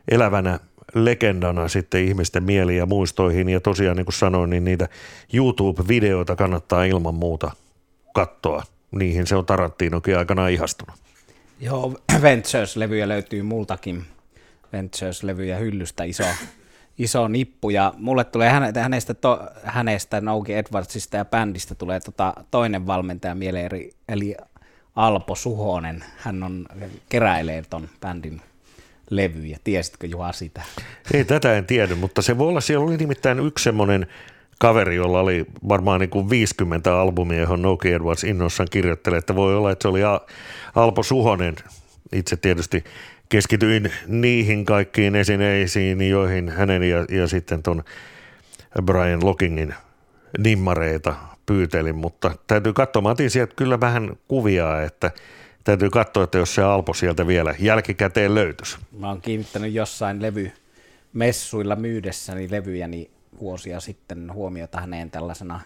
elävänä 0.09 0.61
legendana 0.95 1.69
sitten 1.69 2.05
ihmisten 2.05 2.45
mieliin 2.45 2.79
ja 2.79 2.87
muistoihin. 2.87 3.49
Ja 3.49 3.61
tosiaan 3.61 3.97
niin 3.97 4.05
kuin 4.05 4.15
sanoin, 4.15 4.51
niin 4.51 4.65
niitä 4.65 4.89
YouTube-videoita 5.33 6.37
kannattaa 6.37 6.85
ilman 6.85 7.15
muuta 7.15 7.51
katsoa. 8.15 8.63
Niihin 8.91 9.27
se 9.27 9.37
on 9.37 9.47
Tarantinokin 9.47 10.19
aikanaan 10.19 10.51
ihastunut. 10.51 10.97
Joo, 11.61 11.95
Ventures-levyjä 12.23 13.09
löytyy 13.09 13.43
multakin. 13.43 14.05
Ventures-levyjä 14.73 15.59
hyllystä 15.59 16.05
iso, 16.05 16.25
iso 16.99 17.29
nippu. 17.29 17.71
Ja 17.71 17.95
mulle 17.97 18.25
tulee 18.25 18.51
hänestä, 18.75 19.15
to, 19.15 19.41
hänestä 19.65 20.21
Nouki 20.21 20.55
Edwardsista 20.55 21.17
ja 21.17 21.25
bändistä 21.25 21.75
tulee 21.75 22.01
tota 22.01 22.35
toinen 22.51 22.87
valmentaja 22.87 23.35
mieleen, 23.35 23.71
eli 24.09 24.37
Alpo 24.97 25.35
Suhonen. 25.35 26.05
Hän 26.17 26.43
on 26.43 26.67
keräilee 27.09 27.65
ton 27.71 27.89
bändin 28.01 28.41
levyjä. 29.11 29.59
Tiesitkö 29.65 30.07
Juha 30.07 30.33
sitä? 30.33 30.63
Ei, 31.15 31.25
tätä 31.25 31.57
en 31.57 31.67
tiedä, 31.67 31.95
mutta 31.95 32.23
se 32.23 32.39
voi 32.39 32.49
olla, 32.49 32.61
siellä 32.61 32.87
oli 32.87 32.97
nimittäin 32.97 33.41
yksi 33.41 33.63
semmoinen 33.63 34.07
kaveri, 34.59 34.97
jolla 34.97 35.21
oli 35.21 35.47
varmaan 35.69 36.01
niin 36.01 36.11
kuin 36.11 36.31
50 36.31 37.01
albumia, 37.01 37.41
johon 37.41 37.63
Noki 37.63 37.93
Edwards 37.93 38.25
innoissaan 38.25 38.69
kirjoittelee, 38.71 39.19
että 39.19 39.35
voi 39.35 39.57
olla, 39.57 39.71
että 39.71 39.83
se 39.83 39.89
oli 39.89 40.01
Alpo 40.75 41.03
Suhonen. 41.03 41.55
Itse 42.13 42.37
tietysti 42.37 42.85
keskityin 43.29 43.93
niihin 44.07 44.65
kaikkiin 44.65 45.17
esineisiin, 45.17 46.09
joihin 46.09 46.49
hänen 46.49 46.83
ja, 46.83 47.05
ja 47.11 47.29
sitten 47.29 47.63
ton 47.63 47.85
Brian 48.83 49.25
Lockingin 49.25 49.75
nimmareita 50.39 51.15
pyytelin, 51.47 51.97
mutta 51.97 52.31
täytyy 52.47 52.73
katsoa, 52.73 53.03
mä 53.03 53.09
otin 53.09 53.31
sieltä 53.31 53.55
kyllä 53.57 53.81
vähän 53.81 54.17
kuvia, 54.29 54.83
että 54.83 55.11
täytyy 55.65 55.91
katsoa, 55.91 56.25
että 56.25 56.39
jos 56.39 56.55
se 56.55 56.63
Alpo 56.63 56.95
sieltä 56.95 57.27
vielä 57.27 57.55
jälkikäteen 57.59 58.35
löytyisi. 58.35 58.77
Mä 58.99 59.09
oon 59.09 59.21
kiinnittänyt 59.21 59.73
jossain 59.73 60.23
levy 60.23 60.53
messuilla 61.13 61.77
myydessäni 61.77 62.51
levyjä, 62.51 62.89
niin 62.89 63.11
vuosia 63.41 63.81
sitten 63.81 64.33
huomiota 64.33 64.81
häneen 64.81 65.11
tällaisena 65.11 65.61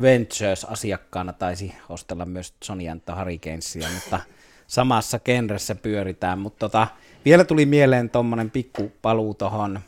Ventures-asiakkaana, 0.00 1.32
taisi 1.32 1.74
ostella 1.88 2.26
myös 2.26 2.54
Johnny 2.68 2.88
Anto 2.88 3.16
Hurricanesia, 3.16 3.88
mutta 3.94 4.20
samassa 4.66 5.18
genressä 5.18 5.74
pyöritään. 5.74 6.38
Mutta 6.38 6.58
tota, 6.58 6.86
vielä 7.24 7.44
tuli 7.44 7.66
mieleen 7.66 8.10
tuommoinen 8.10 8.50
pikku 8.50 8.92
paluu 9.02 9.34
tuohon 9.34 9.80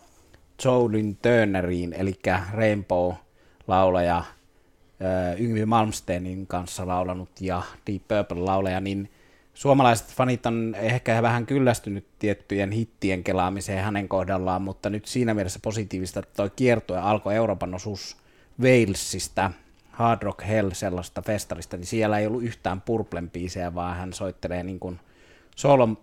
Jolin 0.65 1.17
Turneriin, 1.17 1.93
eli 1.93 2.13
Rainbow-laulaja, 2.53 4.25
Yngvi 5.39 5.67
Malmsteenin 5.67 6.47
kanssa 6.47 6.87
laulanut 6.87 7.41
ja 7.41 7.63
Deep 7.87 8.03
Purple-laulaja, 8.03 8.81
niin 8.81 9.11
suomalaiset 9.55 10.09
fanit 10.09 10.47
on 10.47 10.75
ehkä 10.79 11.23
vähän 11.23 11.47
kyllästynyt 11.47 12.07
tiettyjen 12.19 12.71
hittien 12.71 13.25
kelaamiseen 13.25 13.85
hänen 13.85 14.09
kohdallaan, 14.09 14.63
mutta 14.63 14.91
nyt 14.91 15.07
siinä 15.07 15.35
mielessä 15.35 15.59
positiivista, 15.63 16.21
että 16.21 16.33
tuo 16.37 16.51
kiertue 16.57 16.99
alkoi 16.99 17.35
Euroopan 17.35 17.75
osuus 17.75 18.17
Walesista, 18.61 19.51
Hard 19.91 20.23
Rock 20.23 20.47
Hell 20.49 20.71
sellaista 20.73 21.23
festarista, 21.23 21.77
niin 21.77 21.87
siellä 21.87 22.19
ei 22.19 22.27
ollut 22.27 22.43
yhtään 22.43 22.81
Purplen 22.81 23.31
biisejä, 23.31 23.75
vaan 23.75 23.97
hän 23.97 24.13
soittelee 24.13 24.63
niin 24.63 24.81
kuin 24.81 25.01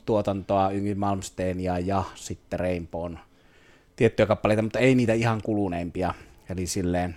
tuotantoa 0.06 0.72
Yngvi 0.72 0.96
Malmsteenia 0.96 1.80
ja 1.80 2.04
sitten 2.16 2.60
Rainbown 2.60 3.18
tiettyjä 3.96 4.28
kappaleita, 4.28 4.62
mutta 4.62 4.80
ei 4.80 4.96
niitä 4.96 5.14
ihan 5.14 5.42
kuluneimpia. 5.42 6.14
Eli 6.50 6.68
silleen 6.68 7.16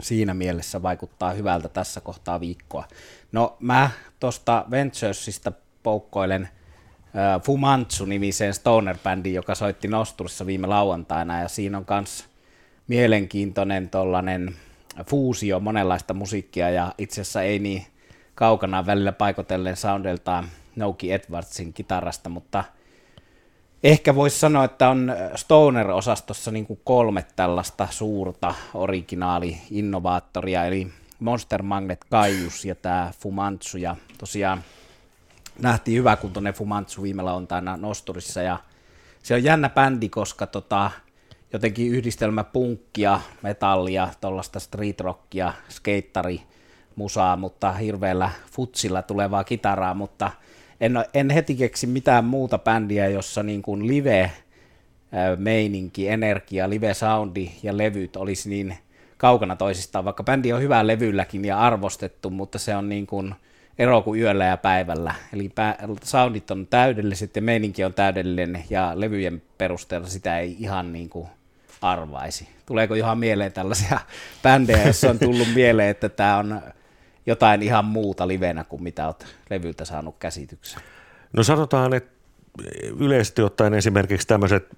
siinä 0.00 0.34
mielessä 0.34 0.82
vaikuttaa 0.82 1.32
hyvältä 1.32 1.68
tässä 1.68 2.00
kohtaa 2.00 2.40
viikkoa. 2.40 2.84
No 3.32 3.56
mä 3.60 3.90
tuosta 4.20 4.64
Venturesista 4.70 5.52
poukkoilen 5.82 6.42
äh, 6.42 7.42
Fumanchu-nimiseen 7.42 8.54
stoner-bändiin, 8.54 9.34
joka 9.34 9.54
soitti 9.54 9.88
Nosturissa 9.88 10.46
viime 10.46 10.66
lauantaina, 10.66 11.40
ja 11.40 11.48
siinä 11.48 11.78
on 11.78 11.84
myös 11.90 12.24
mielenkiintoinen 12.88 13.90
tollanen 13.90 14.56
fuusio 15.06 15.60
monenlaista 15.60 16.14
musiikkia, 16.14 16.70
ja 16.70 16.94
itse 16.98 17.20
asiassa 17.20 17.42
ei 17.42 17.58
niin 17.58 17.86
kaukana 18.34 18.86
välillä 18.86 19.12
paikotellen 19.12 19.76
soundeltaan 19.76 20.48
Nouki 20.76 21.12
Edwardsin 21.12 21.72
kitarasta, 21.72 22.28
mutta– 22.28 22.64
Ehkä 23.82 24.14
voisi 24.14 24.38
sanoa, 24.38 24.64
että 24.64 24.88
on 24.88 25.12
Stoner-osastossa 25.34 26.50
niin 26.50 26.66
kuin 26.66 26.80
kolme 26.84 27.26
tällaista 27.36 27.88
suurta 27.90 28.54
originaali-innovaattoria, 28.74 30.64
eli 30.66 30.88
Monster 31.20 31.62
Magnet 31.62 32.04
Kaius 32.10 32.64
ja 32.64 32.74
tämä 32.74 33.10
Fumanchu, 33.20 33.78
ja 33.78 33.96
tosiaan 34.18 34.64
nähtiin 35.58 35.98
hyvä 35.98 36.16
kuntoinen 36.16 36.54
Fumanchu 36.54 37.02
viime 37.02 37.22
lauantaina 37.22 37.76
Nosturissa, 37.76 38.42
ja 38.42 38.58
se 39.22 39.34
on 39.34 39.44
jännä 39.44 39.68
bändi, 39.68 40.08
koska 40.08 40.46
tota, 40.46 40.90
jotenkin 41.52 41.92
yhdistelmä 41.92 42.44
punkkia, 42.44 43.20
metallia, 43.42 44.08
tuollaista 44.20 44.60
street 44.60 45.00
rockia, 45.00 45.52
skeittari, 45.68 46.42
musaa, 46.96 47.36
mutta 47.36 47.72
hirveällä 47.72 48.30
futsilla 48.50 49.02
tulevaa 49.02 49.44
kitaraa, 49.44 49.94
mutta– 49.94 50.30
en, 50.80 51.04
en 51.14 51.30
heti 51.30 51.54
keksi 51.54 51.86
mitään 51.86 52.24
muuta 52.24 52.58
bändiä, 52.58 53.08
jossa 53.08 53.42
niin 53.42 53.62
kuin 53.62 53.86
live 53.86 54.30
meininki, 55.36 56.08
energia, 56.08 56.70
live 56.70 56.94
soundi 56.94 57.50
ja 57.62 57.76
levyt 57.76 58.16
olisi 58.16 58.48
niin 58.48 58.78
kaukana 59.16 59.56
toisistaan, 59.56 60.04
vaikka 60.04 60.24
bändi 60.24 60.52
on 60.52 60.62
hyvä 60.62 60.86
levylläkin 60.86 61.44
ja 61.44 61.58
arvostettu, 61.58 62.30
mutta 62.30 62.58
se 62.58 62.76
on 62.76 62.88
niin 62.88 63.06
kuin 63.06 63.34
ero 63.78 64.02
kuin 64.02 64.20
yöllä 64.20 64.44
ja 64.44 64.56
päivällä. 64.56 65.14
Eli 65.32 65.50
soundit 66.02 66.50
on 66.50 66.66
täydelliset 66.66 67.36
ja 67.36 67.42
meininki 67.42 67.84
on 67.84 67.94
täydellinen 67.94 68.64
ja 68.70 68.92
levyjen 68.94 69.42
perusteella 69.58 70.08
sitä 70.08 70.38
ei 70.38 70.56
ihan 70.58 70.92
niin 70.92 71.08
kuin 71.08 71.28
arvaisi. 71.82 72.48
Tuleeko 72.66 72.94
ihan 72.94 73.18
mieleen 73.18 73.52
tällaisia 73.52 74.00
bändejä, 74.42 74.84
joissa 74.84 75.10
on 75.10 75.18
tullut 75.18 75.48
mieleen, 75.54 75.88
että 75.88 76.08
tämä 76.08 76.36
on 76.36 76.60
jotain 77.28 77.62
ihan 77.62 77.84
muuta 77.84 78.28
livenä 78.28 78.64
kuin 78.64 78.82
mitä 78.82 79.06
olet 79.06 79.26
levyltä 79.50 79.84
saanut 79.84 80.16
käsityksen? 80.18 80.82
No 81.32 81.42
sanotaan, 81.42 81.94
että 81.94 82.10
yleisesti 83.00 83.42
ottaen 83.42 83.74
esimerkiksi 83.74 84.26
tämmöiset 84.26 84.76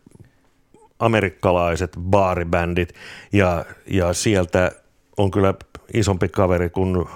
amerikkalaiset 0.98 1.96
baaribändit 2.00 2.94
ja, 3.32 3.64
ja 3.86 4.12
sieltä 4.12 4.72
on 5.16 5.30
kyllä 5.30 5.54
isompi 5.94 6.28
kaveri 6.28 6.70
kuin 6.70 7.06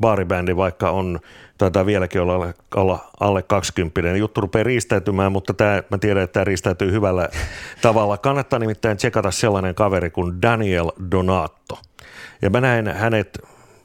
baaribändi, 0.00 0.56
vaikka 0.56 0.90
on, 0.90 1.20
taitaa 1.58 1.86
vieläkin 1.86 2.20
olla 2.20 2.34
alle, 2.34 2.54
olla 2.74 3.10
alle 3.20 3.42
20. 3.42 4.16
Juttu 4.16 4.40
rupeaa 4.40 4.62
riistäytymään, 4.62 5.32
mutta 5.32 5.54
tämä, 5.54 5.82
mä 5.90 5.98
tiedän, 5.98 6.22
että 6.22 6.32
tämä 6.32 6.44
riistäytyy 6.44 6.92
hyvällä 6.92 7.28
tavalla. 7.82 8.18
Kannattaa 8.18 8.58
nimittäin 8.58 8.96
tsekata 8.96 9.30
sellainen 9.30 9.74
kaveri 9.74 10.10
kuin 10.10 10.42
Daniel 10.42 10.90
Donato. 11.10 11.78
Ja 12.42 12.50
mä 12.50 12.60
näin 12.60 12.88
hänet, 12.88 13.38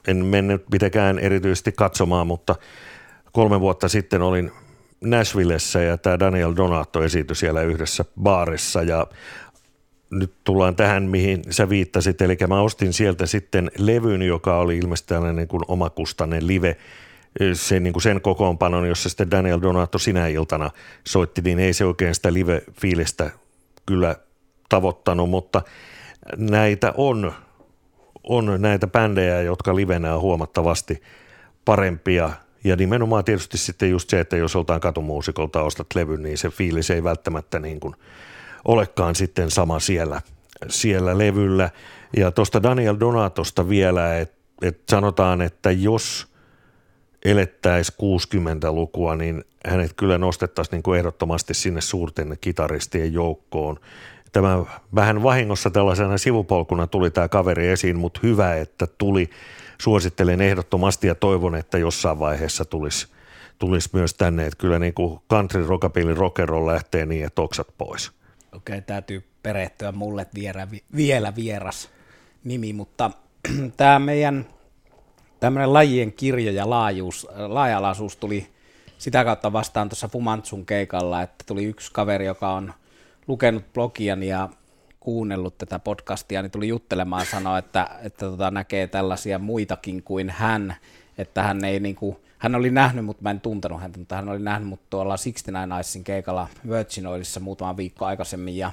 en 0.08 0.26
mennyt 0.26 0.70
mitenkään 0.72 1.20
erityisesti 1.20 1.72
katsomaan, 1.72 2.28
mutta 2.28 2.56
kolme 3.32 3.60
vuotta 3.60 3.88
sitten 3.88 4.22
olin 4.22 4.52
Nashvillessä 5.02 5.82
ja 5.82 5.98
tämä 5.98 6.20
Daniel 6.20 6.54
Donato 6.56 7.04
esityi 7.04 7.36
siellä 7.36 7.62
yhdessä 7.62 8.06
baarissa 8.22 8.84
ja 8.84 9.08
nyt 10.10 10.34
tullaan 10.44 10.76
tähän, 10.76 11.04
mihin 11.04 11.42
sä 11.50 11.70
viittasit, 11.70 12.22
eli 12.22 12.38
mä 12.48 12.62
ostin 12.62 12.94
sieltä 12.94 13.26
sitten 13.26 13.72
levyn, 13.78 14.22
joka 14.22 14.58
oli 14.58 14.78
ilmeisesti 14.78 15.08
tällainen 15.08 15.48
niin 15.52 15.62
omakustainen 15.68 16.48
live, 16.48 16.78
sen, 17.54 17.84
niin 17.84 17.94
kuin 17.94 18.04
sen 18.04 18.22
kokoonpanon, 18.22 18.88
jossa 18.88 19.10
sitten 19.10 19.32
Daniel 19.32 19.62
Donato 19.62 20.00
sinä 20.00 20.28
iltana 20.28 20.70
soitti, 21.08 21.42
niin 21.42 21.60
ei 21.60 21.74
se 21.74 21.86
oikein 21.86 22.16
sitä 22.16 22.34
live-fiilistä 22.34 23.32
kyllä 23.86 24.16
tavoittanut, 24.70 25.30
mutta 25.30 25.62
näitä 26.38 26.94
on, 26.98 27.34
on 28.30 28.62
näitä 28.62 28.88
bändejä, 28.88 29.42
jotka 29.42 29.76
livenä 29.76 30.16
on 30.16 30.22
huomattavasti 30.22 31.02
parempia 31.66 32.30
ja 32.64 32.76
nimenomaan 32.76 33.24
tietysti 33.24 33.58
sitten 33.58 33.90
just 33.90 34.10
se, 34.10 34.20
että 34.20 34.38
jos 34.38 34.54
joltain 34.54 34.82
katumuusikolta 34.82 35.62
ostat 35.62 35.88
levyn, 35.96 36.24
niin 36.24 36.38
se 36.38 36.50
fiilis 36.50 36.90
ei 36.90 37.04
välttämättä 37.04 37.60
niin 37.60 37.80
kuin 37.80 37.96
olekaan 38.66 39.16
sitten 39.16 39.52
sama 39.52 39.80
siellä, 39.80 40.22
siellä 40.70 41.18
levyllä. 41.18 41.70
Ja 42.18 42.32
tuosta 42.32 42.64
Daniel 42.64 42.96
Donatosta 43.00 43.70
vielä, 43.70 44.20
että 44.20 44.36
et 44.62 44.82
sanotaan, 44.90 45.42
että 45.42 45.72
jos 45.72 46.28
elettäisiin 47.26 47.98
60-lukua, 47.98 49.16
niin 49.16 49.44
hänet 49.66 49.94
kyllä 49.94 50.18
nostettaisiin 50.18 50.72
niin 50.72 50.84
kuin 50.84 51.00
ehdottomasti 51.00 51.54
sinne 51.54 51.82
suurten 51.82 52.38
kitaristien 52.42 53.14
joukkoon. 53.14 53.80
Tämä 54.36 54.66
vähän 54.96 55.24
vahingossa 55.24 55.70
tällaisena 55.70 56.18
sivupolkuna 56.18 56.88
tuli 56.88 57.12
tämä 57.12 57.28
kaveri 57.28 57.68
esiin, 57.68 57.98
mutta 57.98 58.20
hyvä, 58.24 58.56
että 58.56 58.88
tuli. 58.98 59.30
Suosittelen 59.82 60.42
ehdottomasti 60.42 61.08
ja 61.08 61.16
toivon, 61.16 61.56
että 61.56 61.78
jossain 61.78 62.20
vaiheessa 62.20 62.66
tulisi, 62.66 63.08
tulisi 63.60 63.90
myös 63.94 64.14
tänne. 64.14 64.46
Että 64.46 64.58
kyllä 64.58 64.80
niin 64.80 64.94
kuin 64.94 65.20
country, 65.30 65.68
rockabilly, 65.68 66.14
rock'n'roll 66.14 66.68
lähtee 66.68 67.06
niin, 67.06 67.26
että 67.26 67.42
oksat 67.42 67.68
pois. 67.78 68.12
Okei, 68.56 68.78
okay, 68.78 68.82
täytyy 68.82 69.24
perehtyä 69.44 69.92
mulle 69.92 70.28
vielä, 70.36 70.68
vielä 70.96 71.36
vieras 71.36 71.90
nimi, 72.44 72.74
mutta 72.74 73.12
tämä 73.78 74.00
meidän 74.00 74.46
tämmöinen 75.40 75.74
lajien 75.74 76.14
kirjo 76.14 76.52
ja 76.52 76.70
laajuus, 76.70 77.28
laajalaisuus 77.48 78.16
tuli 78.16 78.48
sitä 78.98 79.24
kautta 79.24 79.54
vastaan 79.54 79.90
tuossa 79.90 80.08
Fumantsun 80.08 80.66
keikalla, 80.66 81.22
että 81.22 81.44
tuli 81.48 81.64
yksi 81.64 81.92
kaveri, 81.94 82.26
joka 82.26 82.52
on 82.52 82.74
lukenut 83.28 83.74
blogian 83.74 84.24
ja 84.24 84.50
kuunnellut 85.00 85.58
tätä 85.58 85.80
podcastia, 85.80 86.42
niin 86.42 86.52
tuli 86.52 86.68
juttelemaan 86.68 87.26
sanoa, 87.26 87.58
että, 87.58 87.90
että 88.04 88.26
tota, 88.26 88.52
näkee 88.52 88.88
tällaisia 88.88 89.40
muitakin 89.40 90.04
kuin 90.04 90.30
hän, 90.30 90.76
että 91.18 91.44
hän 91.44 91.64
ei 91.64 91.80
niinku, 91.80 92.20
hän 92.38 92.56
oli 92.56 92.70
nähnyt, 92.70 93.06
mutta 93.06 93.24
mä 93.24 93.32
en 93.32 93.42
tuntenut 93.42 93.82
häntä, 93.82 94.00
mutta 94.00 94.16
hän 94.16 94.30
oli 94.30 94.40
nähnyt 94.40 94.70
mut 94.70 94.90
tuolla 94.90 95.16
69 95.18 95.70
Nicesin 95.70 96.04
keikalla 96.04 96.48
Virgin 96.70 97.08
Oilissa 97.08 97.40
muutama 97.40 97.78
viikko 97.78 98.06
aikaisemmin 98.06 98.58
ja 98.58 98.72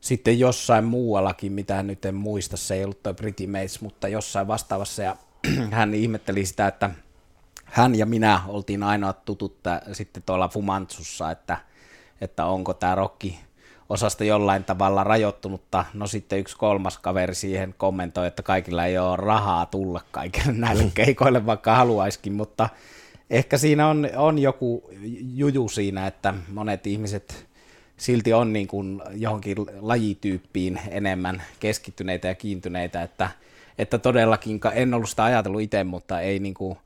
sitten 0.00 0.38
jossain 0.38 0.84
muuallakin, 0.84 1.52
mitä 1.52 1.82
nyt 1.82 2.04
en 2.04 2.14
muista, 2.14 2.56
se 2.56 2.74
ei 2.74 2.84
ollut 2.84 3.02
toi 3.02 3.14
Pretty 3.14 3.46
Mates, 3.46 3.80
mutta 3.80 4.08
jossain 4.08 4.46
vastaavassa 4.46 5.02
ja 5.02 5.16
hän 5.70 5.94
ihmetteli 5.94 6.46
sitä, 6.46 6.66
että 6.66 6.90
hän 7.64 7.94
ja 7.94 8.06
minä 8.06 8.40
oltiin 8.48 8.82
ainoa 8.82 9.12
tutut 9.12 9.58
sitten 9.92 10.22
tuolla 10.22 10.48
Fumantsussa, 10.48 11.30
että, 11.30 11.56
että 12.20 12.46
onko 12.46 12.74
tämä 12.74 12.94
rokki 12.94 13.38
osasta 13.88 14.24
jollain 14.24 14.64
tavalla 14.64 15.04
rajoittunutta. 15.04 15.84
No 15.94 16.06
sitten 16.06 16.38
yksi 16.38 16.56
kolmas 16.56 16.98
kaveri 16.98 17.34
siihen 17.34 17.74
kommentoi, 17.78 18.26
että 18.26 18.42
kaikilla 18.42 18.84
ei 18.84 18.98
ole 18.98 19.16
rahaa 19.16 19.66
tulla 19.66 20.00
kaikille 20.10 20.52
näille 20.66 20.90
keikoille, 20.94 21.46
vaikka 21.46 21.76
haluaiskin, 21.76 22.32
mutta 22.32 22.68
ehkä 23.30 23.58
siinä 23.58 23.88
on, 23.88 24.08
on 24.16 24.38
joku 24.38 24.90
juju 25.34 25.68
siinä, 25.68 26.06
että 26.06 26.34
monet 26.52 26.86
ihmiset 26.86 27.46
silti 27.96 28.32
on 28.32 28.52
niin 28.52 28.66
kuin 28.66 29.02
johonkin 29.12 29.56
lajityyppiin 29.80 30.80
enemmän 30.88 31.42
keskittyneitä 31.60 32.28
ja 32.28 32.34
kiintyneitä, 32.34 33.02
että, 33.02 33.30
että 33.78 33.98
todellakin, 33.98 34.60
en 34.74 34.94
ollut 34.94 35.10
sitä 35.10 35.24
ajatellut 35.24 35.60
itse, 35.60 35.84
mutta 35.84 36.20
ei 36.20 36.38
niin 36.38 36.54
kuin, 36.54 36.78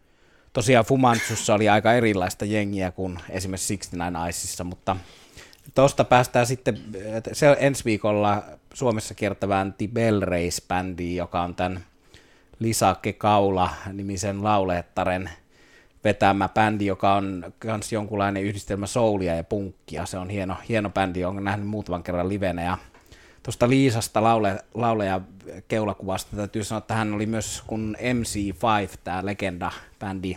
tosiaan 0.53 0.85
Fumantsussa 0.85 1.55
oli 1.55 1.69
aika 1.69 1.93
erilaista 1.93 2.45
jengiä 2.45 2.91
kuin 2.91 3.19
esimerkiksi 3.31 3.77
69 3.77 4.31
Iceissa, 4.31 4.65
mutta 4.65 4.97
Tuosta 5.75 6.05
päästään 6.05 6.47
sitten 6.47 6.79
se 7.33 7.57
ensi 7.61 7.85
viikolla 7.85 8.43
Suomessa 8.75 9.15
kiertävään 9.15 9.73
Tibel 9.73 10.21
Race-bändiin, 10.21 11.17
joka 11.17 11.43
on 11.43 11.55
tämän 11.55 11.85
Lisake 12.59 13.13
Kaula 13.13 13.71
nimisen 13.93 14.45
lauleettaren 14.45 15.31
vetämä 16.05 16.49
bändi, 16.49 16.87
joka 16.87 17.15
on 17.15 17.53
myös 17.65 17.93
jonkunlainen 17.93 18.43
yhdistelmä 18.43 18.87
soulia 18.87 19.35
ja 19.35 19.45
punkkia. 19.45 20.07
Se 20.07 20.19
on 20.19 20.31
hieno, 20.31 20.57
hieno 20.69 20.91
bändi, 20.91 21.25
on 21.25 21.45
nähnyt 21.45 21.69
muutaman 21.69 22.03
kerran 22.03 22.29
livenä. 22.29 22.63
Ja 22.63 22.79
tuosta 23.43 23.69
Liisasta 23.69 24.23
laule, 24.23 24.65
lauleja 24.75 25.21
keulakuvasta 25.69 26.37
täytyy 26.37 26.65
sanoa, 26.65 26.79
että 26.79 26.95
hän 26.95 27.15
oli 27.15 27.27
myös, 27.27 27.63
kun 27.67 27.97
MC5, 28.01 28.99
tämä 29.05 29.23
legenda-bändi, 29.27 30.37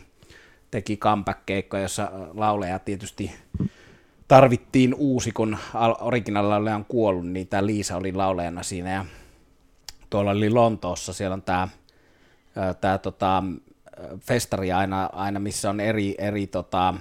teki 0.72 0.98
comeback-keikkoja, 0.98 1.84
jossa 1.84 2.12
lauleja 2.34 2.80
tietysti 2.80 3.32
tarvittiin 4.32 4.94
uusi, 4.94 5.32
kun 5.32 5.58
originaalilla 6.00 6.76
on 6.76 6.86
kuollut, 6.86 7.28
niin 7.28 7.48
tämä 7.48 7.66
Liisa 7.66 7.98
oli 7.98 8.14
laulajana 8.14 8.64
siinä 8.64 8.92
ja 8.92 9.06
tuolla 10.10 10.32
oli 10.32 10.50
Lontoossa, 10.50 11.14
siellä 11.14 11.34
on 11.34 11.42
tämä, 11.42 11.68
tämä 12.82 12.98
tota, 12.98 13.44
festari 14.20 14.72
aina, 14.72 15.10
aina, 15.14 15.40
missä 15.40 15.70
on 15.70 15.80
eri, 15.80 16.16
eri 16.18 16.48
tota, 16.48 16.94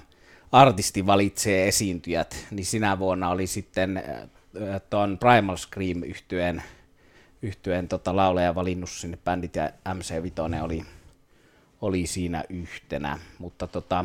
artisti 0.52 1.06
valitsee 1.06 1.68
esiintyjät, 1.68 2.46
niin 2.50 2.66
sinä 2.66 2.98
vuonna 2.98 3.30
oli 3.30 3.46
sitten 3.46 4.02
tuon 4.90 5.18
Primal 5.18 5.56
Scream 5.56 6.02
yhtyeen, 6.02 6.62
yhtyeen 7.42 7.88
tota, 7.88 8.16
lauleja 8.16 8.54
valinnut 8.54 8.90
sinne 8.90 9.18
bändit 9.24 9.56
ja 9.56 9.70
MC 9.94 10.22
Vitoinen 10.22 10.62
oli, 10.62 10.82
oli 11.80 12.06
siinä 12.06 12.44
yhtenä, 12.48 13.18
mutta 13.38 13.66
tota, 13.66 14.04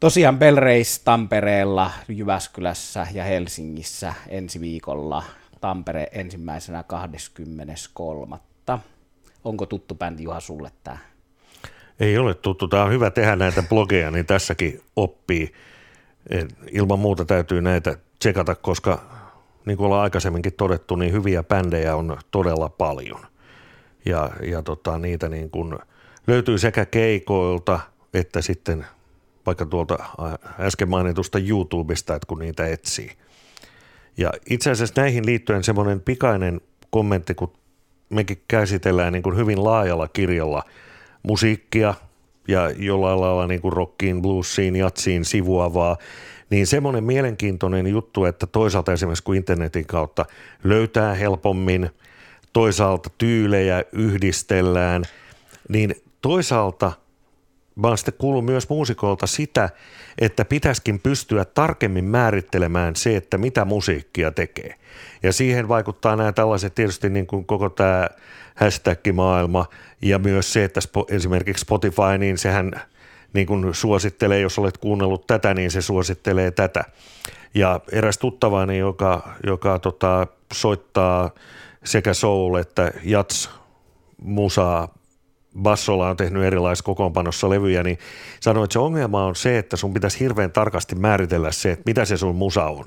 Tosiaan 0.00 0.38
Belreis 0.38 0.98
Tampereella, 0.98 1.90
Jyväskylässä 2.08 3.06
ja 3.12 3.24
Helsingissä 3.24 4.14
ensi 4.28 4.60
viikolla. 4.60 5.24
Tampere 5.60 6.06
ensimmäisenä 6.12 6.82
23. 6.82 8.36
Onko 9.44 9.66
tuttu 9.66 9.94
bändi 9.94 10.22
Juha 10.22 10.40
sulle 10.40 10.70
tämä? 10.84 10.98
Ei 12.00 12.18
ole 12.18 12.34
tuttu. 12.34 12.68
Tämä 12.68 12.84
on 12.84 12.92
hyvä 12.92 13.10
tehdä 13.10 13.36
näitä 13.36 13.62
blogeja, 13.62 14.10
niin 14.10 14.26
tässäkin 14.26 14.80
oppii. 14.96 15.52
Ilman 16.70 16.98
muuta 16.98 17.24
täytyy 17.24 17.62
näitä 17.62 17.96
tsekata, 18.18 18.54
koska 18.54 19.02
niin 19.66 19.76
kuin 19.76 19.86
ollaan 19.86 20.02
aikaisemminkin 20.02 20.52
todettu, 20.52 20.96
niin 20.96 21.12
hyviä 21.12 21.42
bändejä 21.42 21.96
on 21.96 22.18
todella 22.30 22.68
paljon. 22.68 23.26
Ja, 24.04 24.30
ja 24.42 24.62
tota, 24.62 24.98
niitä 24.98 25.28
niin 25.28 25.50
kuin 25.50 25.78
löytyy 26.26 26.58
sekä 26.58 26.86
keikoilta 26.86 27.80
että 28.14 28.42
sitten– 28.42 28.86
vaikka 29.46 29.66
tuolta 29.66 29.98
äsken 30.60 30.88
mainitusta 30.88 31.38
YouTubesta, 31.38 32.14
että 32.14 32.26
kun 32.26 32.38
niitä 32.38 32.66
etsii. 32.66 33.10
Ja 34.16 34.32
itse 34.50 34.70
asiassa 34.70 35.00
näihin 35.00 35.26
liittyen 35.26 35.64
semmoinen 35.64 36.00
pikainen 36.00 36.60
kommentti, 36.90 37.34
kun 37.34 37.52
mekin 38.08 38.42
käsitellään 38.48 39.12
niin 39.12 39.22
kuin 39.22 39.36
hyvin 39.36 39.64
laajalla 39.64 40.08
kirjalla 40.08 40.62
musiikkia 41.22 41.94
ja 42.48 42.70
jollain 42.70 43.20
lailla 43.20 43.46
niin 43.46 43.60
kuin 43.60 43.72
rockiin, 43.72 44.22
bluesiin, 44.22 44.76
jatsiin 44.76 45.24
sivuavaa, 45.24 45.96
niin 46.50 46.66
semmoinen 46.66 47.04
mielenkiintoinen 47.04 47.86
juttu, 47.86 48.24
että 48.24 48.46
toisaalta 48.46 48.92
esimerkiksi 48.92 49.24
kun 49.24 49.36
internetin 49.36 49.86
kautta 49.86 50.26
löytää 50.64 51.14
helpommin, 51.14 51.90
toisaalta 52.52 53.10
tyylejä 53.18 53.84
yhdistellään, 53.92 55.04
niin 55.68 55.94
toisaalta– 56.22 56.92
vaan 57.82 57.98
sitten 57.98 58.14
kuuluu 58.18 58.42
myös 58.42 58.68
muusikolta 58.68 59.26
sitä, 59.26 59.70
että 60.18 60.44
pitäisikin 60.44 61.00
pystyä 61.00 61.44
tarkemmin 61.44 62.04
määrittelemään 62.04 62.96
se, 62.96 63.16
että 63.16 63.38
mitä 63.38 63.64
musiikkia 63.64 64.30
tekee. 64.30 64.74
Ja 65.22 65.32
siihen 65.32 65.68
vaikuttaa 65.68 66.16
nämä 66.16 66.32
tällaiset 66.32 66.74
tietysti 66.74 67.10
niin 67.10 67.26
kuin 67.26 67.44
koko 67.44 67.68
tämä 67.68 68.08
hashtag-maailma 68.54 69.66
ja 70.02 70.18
myös 70.18 70.52
se, 70.52 70.64
että 70.64 70.80
esimerkiksi 71.08 71.60
Spotify, 71.60 72.18
niin 72.18 72.38
sehän 72.38 72.72
niin 73.32 73.46
kuin 73.46 73.74
suosittelee, 73.74 74.40
jos 74.40 74.58
olet 74.58 74.78
kuunnellut 74.78 75.26
tätä, 75.26 75.54
niin 75.54 75.70
se 75.70 75.82
suosittelee 75.82 76.50
tätä. 76.50 76.84
Ja 77.54 77.80
eräs 77.92 78.18
tuttavani, 78.18 78.78
joka, 78.78 79.34
joka 79.46 79.78
tota, 79.78 80.26
soittaa 80.52 81.30
sekä 81.84 82.14
soul 82.14 82.54
että 82.54 82.92
jats 83.04 83.50
musaa 84.22 84.94
Bassola 85.58 86.08
on 86.08 86.16
tehnyt 86.16 86.42
erilaisissa 86.42 86.84
kokoonpanossa 86.84 87.50
levyjä, 87.50 87.82
niin 87.82 87.98
sanoi, 88.40 88.64
että 88.64 88.72
se 88.72 88.78
ongelma 88.78 89.24
on 89.24 89.36
se, 89.36 89.58
että 89.58 89.76
sun 89.76 89.94
pitäisi 89.94 90.20
hirveän 90.20 90.52
tarkasti 90.52 90.94
määritellä 90.94 91.52
se, 91.52 91.70
että 91.70 91.82
mitä 91.86 92.04
se 92.04 92.16
sun 92.16 92.36
musa 92.36 92.64
on. 92.64 92.84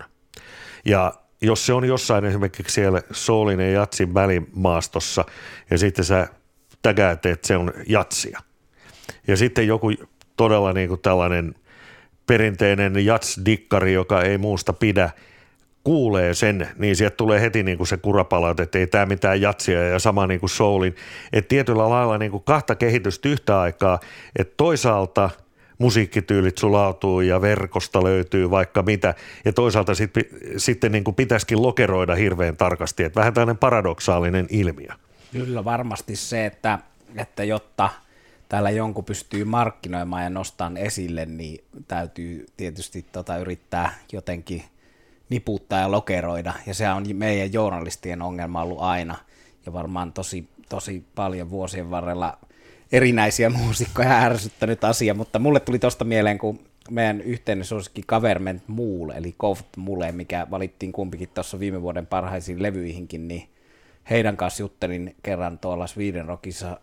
Ja 0.85 1.13
jos 1.41 1.65
se 1.65 1.73
on 1.73 1.85
jossain 1.85 2.25
esimerkiksi 2.25 2.73
siellä 2.73 3.01
soulin 3.11 3.59
ja 3.59 3.71
jatsin 3.71 4.13
välimaastossa 4.13 5.25
ja 5.71 5.77
sitten 5.77 6.05
sä 6.05 6.27
tägäät, 6.81 7.25
että 7.25 7.47
se 7.47 7.57
on 7.57 7.73
jatsia. 7.87 8.39
Ja 9.27 9.37
sitten 9.37 9.67
joku 9.67 9.91
todella 10.37 10.73
niin 10.73 10.89
kuin 10.89 11.01
tällainen 11.01 11.55
perinteinen 12.25 12.93
jats-dikkari, 13.05 13.93
joka 13.93 14.21
ei 14.21 14.37
muusta 14.37 14.73
pidä, 14.73 15.09
kuulee 15.83 16.33
sen, 16.33 16.67
niin 16.77 16.95
sieltä 16.95 17.15
tulee 17.15 17.41
heti 17.41 17.63
niin 17.63 17.77
kuin 17.77 17.87
se 17.87 17.97
kurapalaut, 17.97 18.59
että 18.59 18.79
ei 18.79 18.87
tämä 18.87 19.05
mitään 19.05 19.41
jatsia 19.41 19.87
ja 19.87 19.99
sama 19.99 20.27
niin 20.27 20.39
kuin 20.39 20.49
soulin. 20.49 20.95
Että 21.33 21.49
tietyllä 21.49 21.89
lailla 21.89 22.17
niin 22.17 22.31
kuin 22.31 22.43
kahta 22.43 22.75
kehitystä 22.75 23.29
yhtä 23.29 23.61
aikaa, 23.61 23.99
että 24.35 24.53
toisaalta– 24.57 25.29
musiikkityylit 25.77 26.57
sulautuu 26.57 27.21
ja 27.21 27.41
verkosta 27.41 28.03
löytyy 28.03 28.49
vaikka 28.49 28.81
mitä. 28.81 29.13
Ja 29.45 29.53
toisaalta 29.53 29.95
sit, 29.95 30.11
sitten 30.57 30.91
niin 30.91 31.03
kuin 31.03 31.15
pitäisikin 31.15 31.61
lokeroida 31.61 32.15
hirveän 32.15 32.57
tarkasti, 32.57 33.03
että 33.03 33.19
vähän 33.19 33.33
tällainen 33.33 33.57
paradoksaalinen 33.57 34.47
ilmiö. 34.49 34.89
Kyllä 35.31 35.65
varmasti 35.65 36.15
se, 36.15 36.45
että, 36.45 36.79
että 37.15 37.43
jotta 37.43 37.89
täällä 38.49 38.69
jonkun 38.69 39.05
pystyy 39.05 39.43
markkinoimaan 39.43 40.23
ja 40.23 40.29
nostamaan 40.29 40.77
esille, 40.77 41.25
niin 41.25 41.63
täytyy 41.87 42.45
tietysti 42.57 43.05
tota 43.11 43.37
yrittää 43.37 43.93
jotenkin 44.11 44.63
niputtaa 45.29 45.79
ja 45.79 45.91
lokeroida. 45.91 46.53
Ja 46.65 46.73
se 46.73 46.89
on 46.89 47.05
meidän 47.13 47.53
journalistien 47.53 48.21
ongelma 48.21 48.61
ollut 48.61 48.81
aina 48.81 49.15
ja 49.65 49.73
varmaan 49.73 50.13
tosi, 50.13 50.47
tosi 50.69 51.03
paljon 51.15 51.49
vuosien 51.49 51.91
varrella– 51.91 52.37
erinäisiä 52.93 53.49
muusikkoja 53.49 54.19
ärsyttänyt 54.21 54.83
asia, 54.83 55.13
mutta 55.13 55.39
mulle 55.39 55.59
tuli 55.59 55.79
tosta 55.79 56.05
mieleen, 56.05 56.37
kun 56.37 56.59
meidän 56.89 57.21
yhteinen 57.21 57.65
suosikki 57.65 58.01
Government 58.07 58.63
Mool, 58.67 59.09
eli 59.09 59.33
Koft 59.37 59.65
Mule, 59.77 60.11
mikä 60.11 60.47
valittiin 60.51 60.91
kumpikin 60.91 61.29
tuossa 61.33 61.59
viime 61.59 61.81
vuoden 61.81 62.07
parhaisiin 62.07 62.63
levyihinkin, 62.63 63.27
niin 63.27 63.49
heidän 64.09 64.37
kanssa 64.37 64.63
juttelin 64.63 65.15
kerran 65.23 65.59
tuolla 65.59 65.87
Sweden 65.87 66.25
Rockissa 66.25 66.79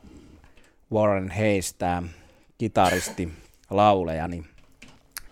Warren 0.92 1.31
Hayes, 1.31 1.74
tämä 1.74 2.03
kitaristi, 2.59 3.29
lauleja, 3.70 4.29
niin 4.29 4.46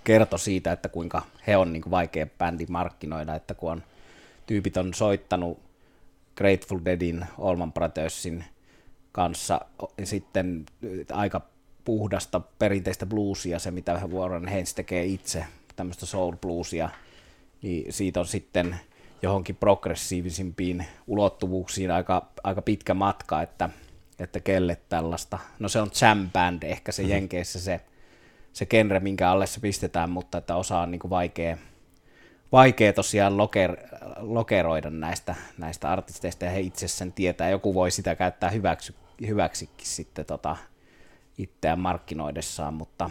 kertoi 0.08 0.38
siitä, 0.38 0.72
että 0.72 0.88
kuinka 0.88 1.22
he 1.46 1.56
on 1.56 1.72
niin 1.72 1.82
kuin 1.82 1.90
vaikea 1.90 2.26
bändi 2.38 2.66
markkinoida, 2.68 3.34
että 3.34 3.54
kun 3.54 3.72
on, 3.72 3.82
tyypit 4.46 4.76
on 4.76 4.94
soittanut 4.94 5.58
Grateful 6.36 6.78
Deadin, 6.84 7.24
Allman 7.38 7.72
Brothersin– 7.72 8.44
kanssa 9.18 9.60
sitten 10.04 10.66
aika 11.12 11.40
puhdasta 11.84 12.40
perinteistä 12.40 13.06
bluesia, 13.06 13.58
se 13.58 13.70
mitä 13.70 14.00
Warren 14.12 14.48
Haynes 14.48 14.74
tekee 14.74 15.04
itse, 15.04 15.44
tämmöistä 15.76 16.06
soul 16.06 16.36
bluesia, 16.36 16.88
niin 17.62 17.92
siitä 17.92 18.20
on 18.20 18.26
sitten 18.26 18.76
johonkin 19.22 19.56
progressiivisimpiin 19.56 20.86
ulottuvuuksiin 21.06 21.90
aika, 21.90 22.28
aika 22.44 22.62
pitkä 22.62 22.94
matka, 22.94 23.42
että, 23.42 23.70
että 24.18 24.40
kelle 24.40 24.76
tällaista. 24.88 25.38
No 25.58 25.68
se 25.68 25.80
on 25.80 25.90
jam 26.02 26.30
band, 26.30 26.62
ehkä 26.62 26.92
se 26.92 27.02
mm-hmm. 27.02 27.14
Jenkeissä 27.14 27.60
se, 27.60 27.80
se 28.52 28.66
genre, 28.66 29.00
minkä 29.00 29.30
alle 29.30 29.46
se 29.46 29.60
pistetään, 29.60 30.10
mutta 30.10 30.38
että 30.38 30.56
osa 30.56 30.78
on 30.78 30.90
niin 30.90 30.98
kuin 30.98 31.10
vaikea, 31.10 31.56
vaikea 32.52 32.92
tosiaan 32.92 33.36
loker, 33.36 33.76
lokeroida 34.16 34.90
näistä, 34.90 35.34
näistä 35.58 35.90
artisteista 35.90 36.44
ja 36.44 36.50
he 36.50 36.60
itse 36.60 36.88
sen 36.88 37.12
tietää. 37.12 37.50
Joku 37.50 37.74
voi 37.74 37.90
sitä 37.90 38.14
käyttää 38.14 38.50
hyväksy, 38.50 38.94
hyväksikin 39.26 39.86
sitten 39.86 40.24
tota, 40.24 40.56
itseään 41.38 41.78
markkinoidessaan, 41.78 42.74
mutta, 42.74 43.10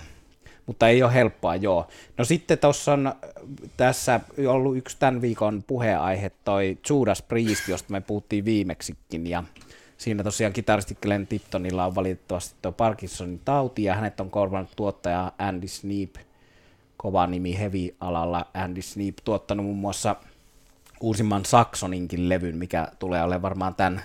mutta 0.66 0.88
ei 0.88 1.04
ole 1.04 1.14
helppoa, 1.14 1.56
joo. 1.56 1.88
No 2.18 2.26
sitten 2.26 2.58
tuossa 2.58 2.94
on 2.94 3.14
tässä 3.78 4.20
ollut 4.48 4.78
yksi 4.78 4.98
tämän 5.00 5.22
viikon 5.22 5.64
puheenaihe, 5.68 6.32
toi 6.46 6.78
Judas 6.90 7.22
Priest, 7.22 7.68
josta 7.68 7.92
me 7.92 8.02
puhuttiin 8.02 8.46
viimeksikin, 8.46 9.28
ja 9.28 9.44
siinä 9.98 10.24
tosiaan 10.24 10.54
kitaristi 10.54 10.98
Glenn 11.02 11.28
Tiptonilla 11.28 11.86
on 11.86 11.96
valitettavasti 11.96 12.56
tuo 12.62 12.72
Parkinsonin 12.72 13.42
tauti, 13.46 13.84
ja 13.84 13.96
hänet 13.96 14.20
on 14.20 14.30
korvannut 14.30 14.72
tuottaja 14.76 15.32
Andy 15.38 15.68
Sneap, 15.68 16.16
kova 16.98 17.28
nimi 17.28 17.58
heavy-alalla. 17.58 18.46
Andy 18.54 18.82
Sneap 18.82 19.16
tuottanut 19.24 19.66
muun 19.66 19.78
muassa 19.78 20.16
uusimman 21.02 21.46
Saksoninkin 21.46 22.30
levyn, 22.30 22.58
mikä 22.58 22.88
tulee 23.00 23.24
olemaan 23.24 23.42
varmaan 23.42 23.76
tämän 23.76 24.04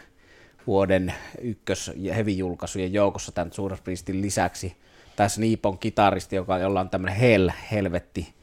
vuoden 0.66 1.14
ykkös- 1.40 1.92
heavy-julkaisujen 2.14 2.92
joukossa 2.92 3.32
tämän 3.32 3.50
Judas 3.58 3.80
lisäksi. 4.12 4.76
Tässä 5.16 5.40
Niipon 5.40 5.78
kitaristi, 5.78 6.36
joka, 6.36 6.58
jolla 6.58 6.80
on 6.80 6.90
tämmöinen 6.90 7.16
hell, 7.18 7.50
helvetti, 7.70 8.34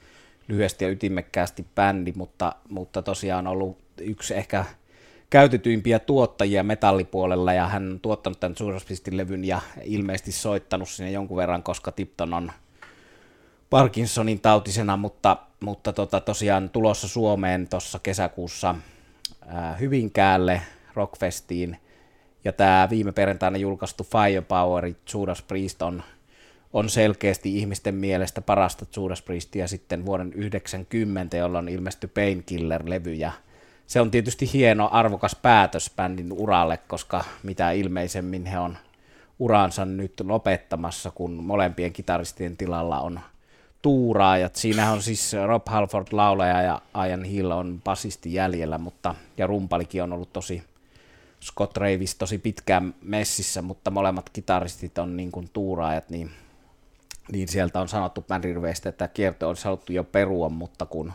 lyhyesti 0.47 0.85
ja 0.85 0.91
ytimekkäästi 0.91 1.65
bändi, 1.75 2.13
mutta, 2.15 2.55
mutta 2.69 3.01
tosiaan 3.01 3.47
ollut 3.47 3.77
yksi 4.01 4.33
ehkä 4.33 4.65
käytetyimpiä 5.29 5.99
tuottajia 5.99 6.63
metallipuolella, 6.63 7.53
ja 7.53 7.67
hän 7.67 7.91
on 7.91 7.99
tuottanut 7.99 8.39
tämän 8.39 8.55
Judas 8.59 8.85
Priestin 8.85 9.17
levyn 9.17 9.45
ja 9.45 9.61
ilmeisesti 9.83 10.31
soittanut 10.31 10.89
sinne 10.89 11.11
jonkun 11.11 11.37
verran, 11.37 11.63
koska 11.63 11.91
Tipton 11.91 12.33
on 12.33 12.51
Parkinsonin 13.69 14.39
tautisena, 14.39 14.97
mutta, 14.97 15.37
mutta 15.59 15.93
tota, 15.93 16.19
tosiaan 16.19 16.69
tulossa 16.69 17.07
Suomeen 17.07 17.67
tuossa 17.67 17.99
kesäkuussa 17.99 18.75
ää, 19.47 19.75
Hyvinkäälle 19.75 20.61
Rockfestiin– 20.95 21.77
ja 22.43 22.53
tämä 22.53 22.87
viime 22.89 23.11
perjantaina 23.11 23.57
julkaistu 23.57 24.03
Firepower 24.03 24.93
Judas 25.13 25.41
Priest 25.41 25.81
on, 25.81 26.03
on 26.73 26.89
selkeästi 26.89 27.57
ihmisten 27.57 27.95
mielestä 27.95 28.41
parasta 28.41 28.85
Judas 28.95 29.21
Priestia 29.21 29.67
sitten 29.67 30.05
vuoden 30.05 30.33
90, 30.33 31.37
jolloin 31.37 31.67
ilmestyi 31.67 32.09
Painkiller-levy. 32.13 33.13
Se 33.89 34.01
on 34.01 34.11
tietysti 34.11 34.53
hieno, 34.53 34.89
arvokas 34.91 35.35
päätös 35.41 35.91
bändin 35.95 36.33
uralle, 36.33 36.77
koska 36.77 37.23
mitä 37.43 37.71
ilmeisemmin 37.71 38.45
he 38.45 38.59
on 38.59 38.77
uransa 39.39 39.85
nyt 39.85 40.13
lopettamassa, 40.23 41.11
kun 41.11 41.31
molempien 41.43 41.93
kitaristien 41.93 42.57
tilalla 42.57 42.99
on 42.99 43.19
tuuraajat. 43.81 44.55
Siinä 44.55 44.91
on 44.91 45.01
siis 45.01 45.35
Rob 45.47 45.67
Halford 45.67 46.07
laulaja 46.11 46.61
ja 46.61 46.81
Ian 47.07 47.23
Hill 47.23 47.51
on 47.51 47.81
basisti 47.83 48.33
jäljellä, 48.33 48.77
mutta 48.77 49.15
ja 49.37 49.47
rumpalikin 49.47 50.03
on 50.03 50.13
ollut 50.13 50.33
tosi 50.33 50.63
Scott 51.43 51.77
Ravis 51.77 52.15
tosi 52.15 52.37
pitkään 52.37 52.95
messissä, 53.01 53.61
mutta 53.61 53.91
molemmat 53.91 54.29
kitaristit 54.29 54.97
on 54.97 55.17
niin 55.17 55.31
kuin 55.31 55.49
tuuraajat, 55.53 56.09
niin, 56.09 56.31
niin 57.31 57.47
sieltä 57.47 57.81
on 57.81 57.87
sanottu 57.87 58.21
bändiriveistä, 58.21 58.89
että 58.89 59.07
kierto 59.07 59.49
olisi 59.49 59.65
haluttu 59.65 59.93
jo 59.93 60.03
perua, 60.03 60.49
mutta 60.49 60.85
kun 60.85 61.13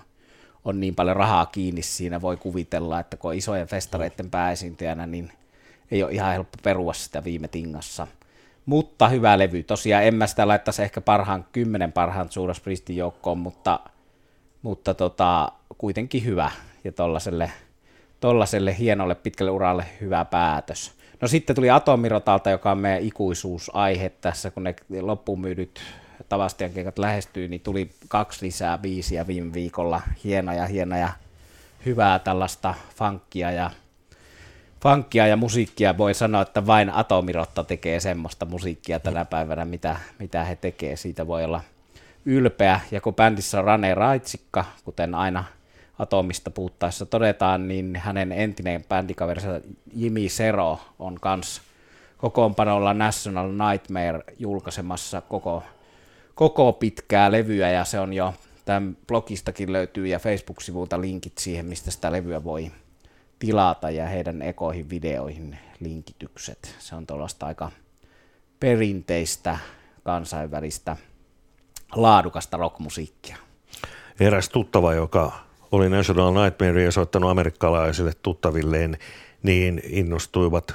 on 0.64 0.81
niin 0.81 0.94
paljon 0.94 1.16
rahaa 1.16 1.46
kiinni 1.46 1.83
siinä, 1.83 2.20
voi 2.20 2.37
kuvitella, 2.37 3.00
että 3.00 3.16
kun 3.16 3.31
on 3.31 3.37
isojen 3.37 3.66
festareiden 3.66 4.31
pääesiintyjänä, 4.31 5.07
niin 5.07 5.33
ei 5.90 6.03
ole 6.03 6.12
ihan 6.12 6.33
helppo 6.33 6.59
perua 6.62 6.92
sitä 6.92 7.24
viime 7.24 7.48
tingassa. 7.48 8.07
Mutta 8.66 9.09
hyvä 9.09 9.38
levy. 9.38 9.62
Tosiaan 9.62 10.05
en 10.05 10.14
mä 10.14 10.27
sitä 10.27 10.48
laittaisi 10.48 10.83
ehkä 10.83 11.00
parhaan 11.00 11.46
kymmenen 11.53 11.92
parhaan 11.92 12.29
Judas 12.37 12.61
Priestin 12.61 12.96
joukkoon, 12.96 13.38
mutta, 13.38 13.81
mutta 14.62 14.94
tota, 14.94 15.53
kuitenkin 15.79 16.24
hyvä. 16.24 16.50
Ja 16.85 16.92
tollaselle 16.92 17.50
tollaselle 18.20 18.79
hienolle 18.79 19.14
pitkälle 19.14 19.50
uralle 19.50 19.87
hyvä 20.00 20.24
päätös. 20.24 20.92
No 21.20 21.29
sitten 21.29 21.57
tuli 21.57 21.70
Atomirotalta, 21.70 22.50
joka 22.50 22.70
on 22.70 22.79
meidän 22.79 23.03
ikuisuusaihe 23.03 24.09
tässä, 24.09 24.50
kun 24.50 24.64
ne 24.64 24.74
loppuun 25.00 25.40
myydyt 25.40 25.81
Tavastian 26.29 26.70
keikat 26.70 26.98
lähestyy, 26.98 27.48
niin 27.48 27.61
tuli 27.61 27.90
kaksi 28.09 28.46
lisää 28.46 28.79
biisiä 28.79 29.27
viime 29.27 29.53
viikolla. 29.53 30.03
Hienoja, 30.24 30.66
hienoja, 30.66 31.09
hyvää 31.87 32.18
tällaista 32.18 32.74
funkkia 32.96 33.50
ja 33.50 33.70
funkkia 34.81 35.27
ja 35.27 35.37
musiikkia 35.37 35.98
voi 35.98 36.14
sanoa, 36.14 36.42
että 36.42 36.66
vain 36.66 36.90
Atomirotta 36.90 37.64
tekee 37.64 38.00
semmoista 38.00 38.46
musiikkia 38.46 39.00
tänä 39.00 39.24
päivänä, 39.24 39.64
mitä, 39.64 39.96
mitä 40.18 40.44
he 40.44 40.57
tekee. 40.57 40.96
Siitä 40.96 41.27
voi 41.27 41.44
olla 41.44 41.61
ylpeä. 42.24 42.81
Ja 42.90 43.00
kun 43.00 43.14
bändissä 43.14 43.59
on 43.59 43.64
Rane 43.64 43.94
Raitsikka, 43.94 44.64
kuten 44.85 45.14
aina 45.14 45.44
Atomista 45.98 46.50
puhuttaessa 46.50 47.07
todetaan, 47.07 47.68
niin 47.68 47.96
hänen 47.96 48.33
entinen 48.33 48.85
bändikaverinsa 48.88 49.61
Jimmy 49.94 50.29
Sero 50.29 50.81
on 50.98 51.20
kans 51.20 51.62
kokoonpanolla 52.18 52.94
National 52.94 53.50
Nightmare 53.50 54.20
julkaisemassa 54.38 55.20
koko, 55.20 55.62
koko 56.35 56.73
pitkää 56.73 57.33
levyä 57.33 57.70
ja 57.70 57.85
se 57.85 58.01
on 58.01 58.12
jo, 58.12 58.35
tämän 58.64 58.97
blogistakin 59.07 59.73
löytyy 59.73 60.07
ja 60.07 60.18
Facebook-sivulta 60.18 61.01
linkit 61.01 61.38
siihen, 61.38 61.66
mistä 61.66 61.90
sitä 61.90 62.12
levyä 62.12 62.44
voi 62.44 62.73
tilata 63.38 63.90
ja 63.90 64.07
heidän 64.07 64.42
ekoihin 64.42 64.90
videoihin 64.90 65.59
linkitykset. 65.81 66.77
Se 66.79 66.94
on 66.94 67.07
tuollaista 67.07 67.47
aika 67.47 67.70
perinteistä 68.61 69.59
kansainvälistä 70.05 70.97
laadukasta 71.94 72.57
rockmusiikkia. 72.57 73.37
Eräs 74.20 74.49
tuttava, 74.49 74.94
joka 74.94 75.33
oli 75.73 75.88
National 75.88 76.44
Nightmare 76.44 76.90
soittanut 76.90 77.31
amerikkalaisille 77.31 78.12
tuttavilleen, 78.23 78.99
niin 79.42 79.83
innostuivat 79.85 80.75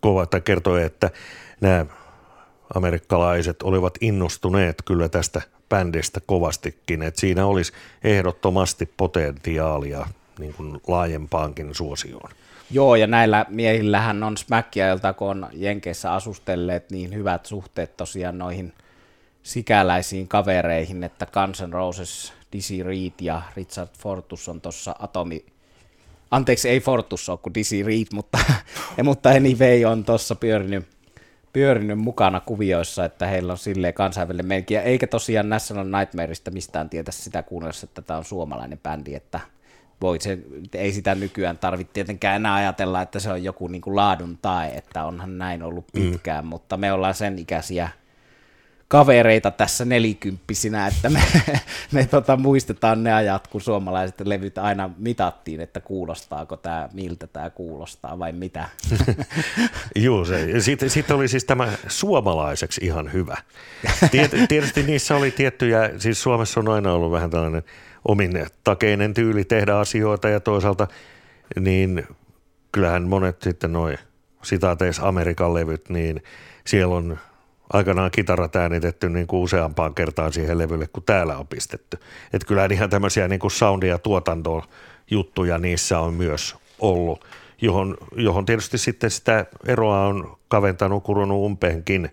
kovaa 0.00 0.26
tai 0.26 0.40
kertoi, 0.40 0.82
että 0.82 1.10
nämä 1.60 1.86
amerikkalaiset 2.74 3.62
olivat 3.62 3.94
innostuneet 4.00 4.82
kyllä 4.84 5.08
tästä 5.08 5.42
bändistä 5.68 6.20
kovastikin, 6.26 7.02
että 7.02 7.20
siinä 7.20 7.46
olisi 7.46 7.72
ehdottomasti 8.04 8.90
potentiaalia 8.96 10.06
niin 10.38 10.54
kuin 10.54 10.80
laajempaankin 10.86 11.74
suosioon. 11.74 12.30
Joo, 12.70 12.96
ja 12.96 13.06
näillä 13.06 13.46
miehillähän 13.48 14.22
on 14.22 14.36
Smackiailta, 14.36 15.12
kun 15.12 15.30
on 15.30 15.46
Jenkeissä 15.52 16.12
asustelleet 16.12 16.90
niin 16.90 17.14
hyvät 17.14 17.46
suhteet 17.46 17.96
tosiaan 17.96 18.38
noihin 18.38 18.72
sikäläisiin 19.42 20.28
kavereihin, 20.28 21.04
että 21.04 21.26
Guns 21.26 21.62
N' 21.62 21.72
Roses, 21.72 22.32
Dizzy 22.52 22.82
Reed 22.82 23.12
ja 23.20 23.42
Richard 23.56 23.90
Fortus 23.98 24.48
on 24.48 24.60
tuossa 24.60 24.94
Atomi, 24.98 25.44
anteeksi 26.30 26.68
ei 26.68 26.80
Fortus 26.80 27.28
ole 27.28 27.38
kuin 27.38 27.54
Dizzy 27.54 27.82
Reed, 27.82 28.06
mutta, 28.12 28.38
mutta 29.02 29.28
anyway 29.28 29.84
on 29.84 30.04
tuossa 30.04 30.34
pyörinyt, 30.34 30.93
pyörinyt 31.54 31.98
mukana 31.98 32.40
kuvioissa, 32.40 33.04
että 33.04 33.26
heillä 33.26 33.52
on 33.52 33.58
silleen 33.58 33.94
kansainvälinen 33.94 34.46
melkein, 34.46 34.82
eikä 34.82 35.06
tosiaan 35.06 35.48
National 35.48 35.86
Nightmareista 35.98 36.50
mistään 36.50 36.90
tietä 36.90 37.12
sitä 37.12 37.42
kuunnellessa, 37.42 37.84
että 37.84 38.02
tämä 38.02 38.18
on 38.18 38.24
suomalainen 38.24 38.78
bändi, 38.78 39.14
että 39.14 39.40
voi 40.00 40.20
se, 40.20 40.38
ei 40.72 40.92
sitä 40.92 41.14
nykyään 41.14 41.58
tarvitse 41.58 41.92
tietenkään 41.92 42.36
enää 42.36 42.54
ajatella, 42.54 43.02
että 43.02 43.20
se 43.20 43.30
on 43.30 43.44
joku 43.44 43.68
niin 43.68 43.82
kuin 43.82 43.96
laadun 43.96 44.38
tai, 44.42 44.76
että 44.76 45.04
onhan 45.04 45.38
näin 45.38 45.62
ollut 45.62 45.84
mm. 45.94 46.00
pitkään, 46.00 46.44
mm. 46.44 46.48
mutta 46.48 46.76
me 46.76 46.92
ollaan 46.92 47.14
sen 47.14 47.38
ikäisiä 47.38 47.88
kavereita 48.88 49.50
tässä 49.50 49.84
nelikymppisinä, 49.84 50.86
että 50.86 51.10
me, 51.10 51.22
me 51.92 52.06
tota, 52.06 52.36
muistetaan 52.36 53.04
ne 53.04 53.12
ajat, 53.14 53.46
kun 53.46 53.60
suomalaiset 53.60 54.20
levyt 54.20 54.58
aina 54.58 54.90
mitattiin, 54.98 55.60
että 55.60 55.80
kuulostaako 55.80 56.56
tämä, 56.56 56.88
miltä 56.92 57.26
tämä 57.26 57.50
kuulostaa 57.50 58.18
vai 58.18 58.32
mitä. 58.32 58.68
Joo, 59.96 60.24
se. 60.24 60.60
Sitten, 60.60 60.90
sitten 60.90 61.16
oli 61.16 61.28
siis 61.28 61.44
tämä 61.44 61.72
suomalaiseksi 61.88 62.80
ihan 62.84 63.12
hyvä. 63.12 63.36
Tiet, 64.10 64.30
tietysti 64.48 64.82
niissä 64.82 65.16
oli 65.16 65.30
tiettyjä, 65.30 65.90
siis 65.98 66.22
Suomessa 66.22 66.60
on 66.60 66.68
aina 66.68 66.92
ollut 66.92 67.12
vähän 67.12 67.30
tällainen 67.30 67.62
omin 68.08 68.46
takeinen 68.64 69.14
tyyli 69.14 69.44
tehdä 69.44 69.78
asioita 69.78 70.28
ja 70.28 70.40
toisaalta 70.40 70.88
niin 71.60 72.06
kyllähän 72.72 73.02
monet 73.02 73.42
sitten 73.42 73.72
noin 73.72 73.98
sitaateissa 74.42 75.08
Amerikan 75.08 75.54
levyt, 75.54 75.88
niin 75.88 76.22
siellä 76.66 76.94
on 76.94 77.18
aikanaan 77.72 78.10
kitarat 78.10 78.56
äänitetty 78.56 79.08
niin 79.08 79.26
kuin 79.26 79.42
useampaan 79.42 79.94
kertaan 79.94 80.32
siihen 80.32 80.58
levylle 80.58 80.86
kuin 80.86 81.04
täällä 81.04 81.38
on 81.38 81.46
pistetty. 81.46 81.98
Että 82.32 82.46
kyllähän 82.46 82.72
ihan 82.72 82.90
tämmöisiä 82.90 83.28
niin 83.28 83.40
kuin 83.40 83.50
sound- 83.50 83.82
ja 83.82 83.98
tuotantojuttuja 83.98 85.58
niissä 85.58 85.98
on 85.98 86.14
myös 86.14 86.56
ollut, 86.78 87.24
johon, 87.60 87.96
johon 88.16 88.46
tietysti 88.46 88.78
sitten 88.78 89.10
sitä 89.10 89.46
eroa 89.66 90.06
on 90.06 90.36
kaventanut, 90.48 91.04
kurunut 91.04 91.44
umpeenkin 91.44 92.12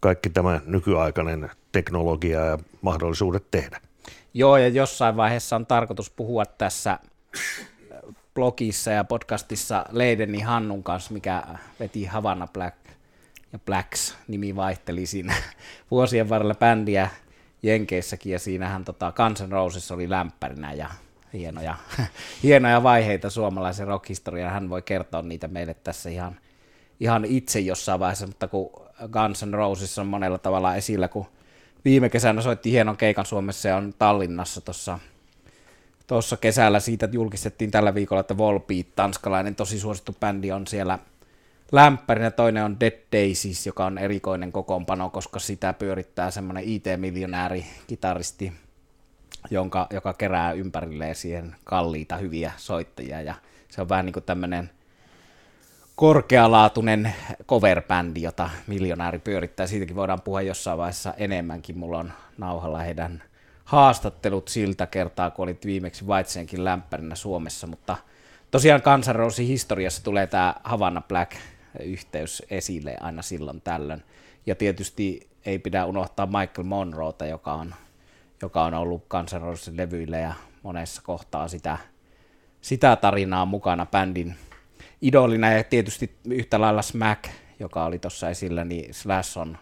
kaikki 0.00 0.30
tämä 0.30 0.60
nykyaikainen 0.66 1.50
teknologia 1.72 2.40
ja 2.40 2.58
mahdollisuudet 2.82 3.50
tehdä. 3.50 3.80
Joo, 4.34 4.56
ja 4.56 4.68
jossain 4.68 5.16
vaiheessa 5.16 5.56
on 5.56 5.66
tarkoitus 5.66 6.10
puhua 6.10 6.46
tässä 6.46 6.98
blogissa 8.34 8.90
ja 8.90 9.04
podcastissa 9.04 9.84
Leideni 9.90 10.40
Hannun 10.40 10.82
kanssa, 10.82 11.14
mikä 11.14 11.42
veti 11.80 12.04
Havana 12.04 12.46
Black 12.46 12.81
ja 13.52 13.58
Blacks 13.58 14.16
nimi 14.28 14.56
vaihteli 14.56 15.06
siinä 15.06 15.34
vuosien 15.90 16.28
varrella 16.28 16.54
bändiä 16.54 17.10
Jenkeissäkin, 17.62 18.32
ja 18.32 18.38
siinähän 18.38 18.84
tota, 18.84 19.12
Guns 19.12 19.42
N' 19.42 19.52
Roses 19.52 19.90
oli 19.90 20.10
lämpärinä 20.10 20.72
ja 20.72 20.90
hienoja, 21.32 21.74
hienoja 22.42 22.82
vaiheita 22.82 23.30
suomalaisen 23.30 23.86
rockhistorian. 23.86 24.52
Hän 24.52 24.70
voi 24.70 24.82
kertoa 24.82 25.22
niitä 25.22 25.48
meille 25.48 25.74
tässä 25.74 26.10
ihan, 26.10 26.36
ihan 27.00 27.24
itse 27.24 27.60
jossain 27.60 28.00
vaiheessa, 28.00 28.26
mutta 28.26 28.48
kun 28.48 28.70
Guns 29.12 29.44
N' 29.44 29.54
Roses 29.54 29.98
on 29.98 30.06
monella 30.06 30.38
tavalla 30.38 30.76
esillä, 30.76 31.08
kun 31.08 31.26
viime 31.84 32.08
kesänä 32.08 32.42
soitti 32.42 32.70
hienon 32.70 32.96
keikan 32.96 33.26
Suomessa 33.26 33.68
ja 33.68 33.76
on 33.76 33.94
Tallinnassa 33.98 34.60
tuossa 34.60 34.98
tuossa 36.06 36.36
kesällä 36.36 36.80
siitä 36.80 37.08
julkistettiin 37.12 37.70
tällä 37.70 37.94
viikolla, 37.94 38.20
että 38.20 38.36
Volbeat, 38.38 38.86
tanskalainen 38.96 39.54
tosi 39.54 39.80
suosittu 39.80 40.16
bändi, 40.20 40.52
on 40.52 40.66
siellä 40.66 40.98
lämpärinä. 41.72 42.30
Toinen 42.30 42.64
on 42.64 42.80
Dead 42.80 42.98
Daisies, 43.12 43.66
joka 43.66 43.84
on 43.84 43.98
erikoinen 43.98 44.52
kokoonpano, 44.52 45.10
koska 45.10 45.38
sitä 45.38 45.72
pyörittää 45.72 46.30
semmoinen 46.30 46.64
IT-miljonääri 46.64 47.66
kitaristi, 47.86 48.52
jonka, 49.50 49.86
joka 49.90 50.12
kerää 50.12 50.52
ympärilleen 50.52 51.14
siihen 51.14 51.56
kalliita 51.64 52.16
hyviä 52.16 52.52
soittajia. 52.56 53.22
Ja 53.22 53.34
se 53.68 53.80
on 53.80 53.88
vähän 53.88 54.06
niin 54.06 54.12
kuin 54.12 54.24
tämmöinen– 54.24 54.70
korkealaatuinen 55.96 57.14
cover-bändi, 57.48 58.22
jota 58.22 58.50
miljonääri 58.66 59.18
pyörittää. 59.18 59.66
Siitäkin 59.66 59.96
voidaan 59.96 60.20
puhua 60.20 60.42
jossain 60.42 60.78
vaiheessa 60.78 61.14
enemmänkin. 61.16 61.78
Mulla 61.78 61.98
on 61.98 62.12
nauhalla 62.38 62.78
heidän 62.78 63.22
haastattelut 63.64 64.48
siltä 64.48 64.86
kertaa, 64.86 65.30
kun 65.30 65.42
olit 65.42 65.66
viimeksi 65.66 66.06
Vaitseenkin 66.06 66.64
lämpärinä 66.64 67.14
Suomessa, 67.14 67.66
mutta 67.66 67.96
tosiaan 68.50 68.82
kansanrousi 68.82 69.48
historiassa 69.48 70.04
tulee 70.04 70.26
tämä 70.26 70.54
Havana 70.64 71.00
Black-yhteys 71.72 72.42
esille 72.50 72.96
aina 73.00 73.22
silloin 73.22 73.60
tällöin. 73.60 74.02
Ja 74.46 74.54
tietysti 74.54 75.28
ei 75.46 75.58
pidä 75.58 75.84
unohtaa 75.84 76.26
Michael 76.26 76.64
Monroeta, 76.64 77.26
joka 77.26 77.52
on, 77.52 77.74
joka 78.42 78.64
on 78.64 78.74
ollut 78.74 79.04
kansanrousin 79.08 79.76
levyillä 79.76 80.18
ja 80.18 80.34
monessa 80.62 81.02
kohtaa 81.02 81.48
sitä, 81.48 81.78
sitä 82.60 82.96
tarinaa 82.96 83.46
mukana 83.46 83.86
bändin 83.86 84.34
idolina 85.02 85.52
ja 85.52 85.64
tietysti 85.64 86.16
yhtä 86.24 86.60
lailla 86.60 86.82
Smack, 86.82 87.24
joka 87.60 87.84
oli 87.84 87.98
tuossa 87.98 88.30
esillä, 88.30 88.64
niin 88.64 88.94
Slash 88.94 89.38
on, 89.38 89.58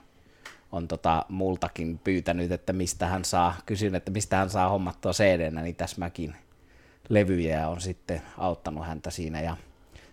on 0.73 0.88
tota 0.88 1.25
multakin 1.29 1.99
pyytänyt, 1.99 2.53
että 2.53 2.73
mistä 2.73 3.07
hän 3.07 3.25
saa, 3.25 3.57
kysyn, 3.66 3.94
että 3.94 4.11
mistä 4.11 4.37
hän 4.37 4.51
saa 4.51 4.68
hommattua 4.68 5.12
cd 5.12 5.51
niin 5.51 5.77
tässä 5.77 5.94
Smackin 5.94 6.35
levyjä 7.09 7.68
on 7.68 7.81
sitten 7.81 8.23
auttanut 8.38 8.87
häntä 8.87 9.11
siinä 9.11 9.40
ja 9.40 9.57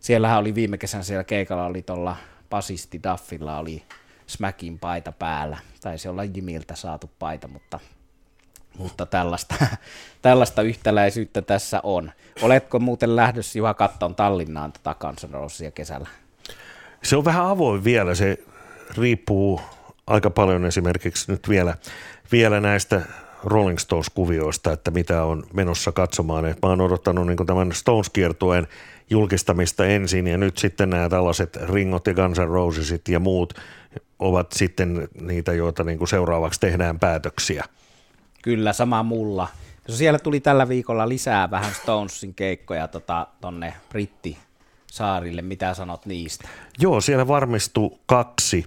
siellähän 0.08 0.40
oli 0.40 0.56
viime 0.56 0.78
kesän 0.78 1.04
siellä 1.04 1.24
keikalla 1.24 1.66
oli 1.66 1.82
tuolla 1.82 2.16
basisti 2.50 3.00
Duffilla 3.04 3.58
oli 3.58 3.84
Smackin 4.28 4.80
paita 4.80 5.12
päällä. 5.12 5.58
Taisi 5.82 6.08
olla 6.08 6.24
Jimiltä 6.24 6.76
saatu 6.76 7.10
paita, 7.20 7.48
mutta 7.48 7.80
mutta 8.78 9.06
tällaista, 9.06 9.56
tällaista 10.22 10.62
yhtäläisyyttä 10.62 11.42
tässä 11.42 11.80
on. 11.84 12.12
Oletko 12.42 12.80
muuten 12.80 13.16
lähdössä 13.16 13.60
Juha 13.60 13.74
kattoon 13.74 14.16
Tallinnaan 14.16 14.72
tota 14.72 14.94
kansanroussia 14.94 15.72
kesällä? 15.72 16.10
Se 17.04 17.16
on 17.16 17.26
vähän 17.26 17.46
avoin 17.46 17.84
vielä, 17.84 18.16
se 18.16 18.38
riippuu 18.98 19.62
aika 20.08 20.30
paljon 20.30 20.66
esimerkiksi 20.66 21.32
nyt 21.32 21.50
vielä, 21.50 21.76
vielä 22.32 22.60
näistä 22.60 23.02
Rolling 23.44 23.78
Stones-kuvioista, 23.78 24.72
että 24.72 24.92
mitä 24.92 25.24
on 25.24 25.44
menossa 25.54 25.92
katsomaan. 25.92 26.46
Et 26.46 26.58
mä 26.62 26.70
oon 26.70 26.82
odottanut 26.82 27.28
niin 27.28 27.46
tämän 27.46 27.72
Stones-kiertueen 27.72 28.68
julkistamista 29.10 29.86
ensin 29.86 30.28
ja 30.28 30.38
nyt 30.38 30.58
sitten 30.58 30.90
nämä 30.90 31.10
tällaiset 31.10 31.56
Ringot 31.56 32.08
ja 32.08 32.14
Guns 32.14 32.40
N' 32.40 32.48
Rosesit 32.48 33.08
ja 33.08 33.20
muut 33.20 33.54
ovat 34.20 34.52
sitten 34.52 35.08
niitä, 35.22 35.54
joita 35.54 35.84
niin 35.84 36.08
seuraavaksi 36.08 36.60
tehdään 36.60 37.00
päätöksiä. 37.00 37.66
Kyllä, 38.42 38.74
sama 38.74 39.04
mulla. 39.04 39.48
Siellä 39.90 40.20
tuli 40.20 40.40
tällä 40.40 40.70
viikolla 40.70 41.10
lisää 41.10 41.52
vähän 41.52 41.74
Stonesin 41.74 42.34
keikkoja 42.34 42.88
tota, 42.88 43.28
tonne 43.42 43.74
britti 43.90 44.38
saarille. 44.92 45.42
Mitä 45.42 45.74
sanot 45.74 46.06
niistä? 46.06 46.48
Joo, 46.80 47.02
siellä 47.02 47.28
varmistui 47.28 47.92
kaksi 48.06 48.66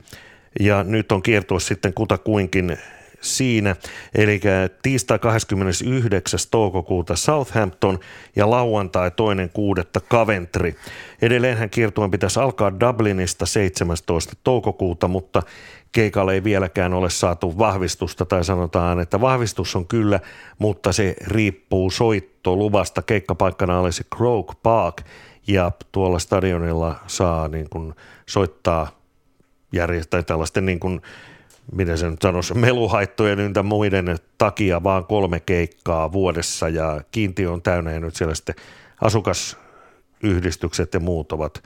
ja 0.61 0.85
nyt 0.85 1.13
on 1.13 1.23
kiertua 1.23 1.61
sitten 1.61 1.95
kutakuinkin 1.95 2.79
siinä. 3.21 3.77
Eli 4.15 4.41
tiistai 4.83 5.19
29. 5.19 6.41
toukokuuta 6.51 7.17
Southampton 7.17 7.99
ja 8.37 8.51
lauantai 8.51 9.11
toinen 9.11 9.51
kuudetta 9.51 10.01
Coventry. 10.01 10.75
Edelleenhän 11.23 11.71
kiertueen 11.71 12.11
pitäisi 12.11 12.41
alkaa 12.41 12.81
Dublinista 12.81 13.47
17. 13.47 14.33
toukokuuta, 14.45 15.09
mutta 15.09 15.43
keikalle 15.93 16.35
ei 16.35 16.45
vieläkään 16.45 16.95
ole 16.95 17.11
saatu 17.11 17.59
vahvistusta 17.59 18.25
tai 18.25 18.45
sanotaan, 18.45 19.01
että 19.01 19.21
vahvistus 19.21 19.77
on 19.77 19.87
kyllä, 19.87 20.21
mutta 20.59 20.93
se 20.93 21.17
riippuu 21.27 21.91
soittoluvasta. 21.91 23.03
Keikkapaikkana 23.03 23.81
olisi 23.81 24.05
Croke 24.17 24.53
Park 24.63 25.03
ja 25.47 25.73
tuolla 25.93 26.19
stadionilla 26.19 26.97
saa 27.07 27.49
niin 27.49 27.69
kuin 27.71 27.95
soittaa 28.27 28.89
järjestää 29.73 30.23
tällaisten 30.23 30.67
niin 30.67 30.81
kuin, 30.81 31.01
miten 31.73 31.99
se 31.99 32.11
nyt 32.11 32.23
sanoisi, 32.23 32.55
meluhaittojen 32.55 33.41
yntä 33.41 33.63
muiden 33.63 34.17
takia 34.39 34.83
vaan 34.83 35.05
kolme 35.05 35.41
keikkaa 35.41 36.13
vuodessa 36.13 36.69
ja 36.69 37.01
kiintiö 37.11 37.53
on 37.53 37.63
täynnä 37.63 37.93
ja 37.93 38.01
nyt 38.01 38.17
siellä 38.17 38.35
sitten 38.35 38.55
asukasyhdistykset 39.01 40.95
ja 40.95 41.01
muut 41.01 41.33
ovat, 41.33 41.63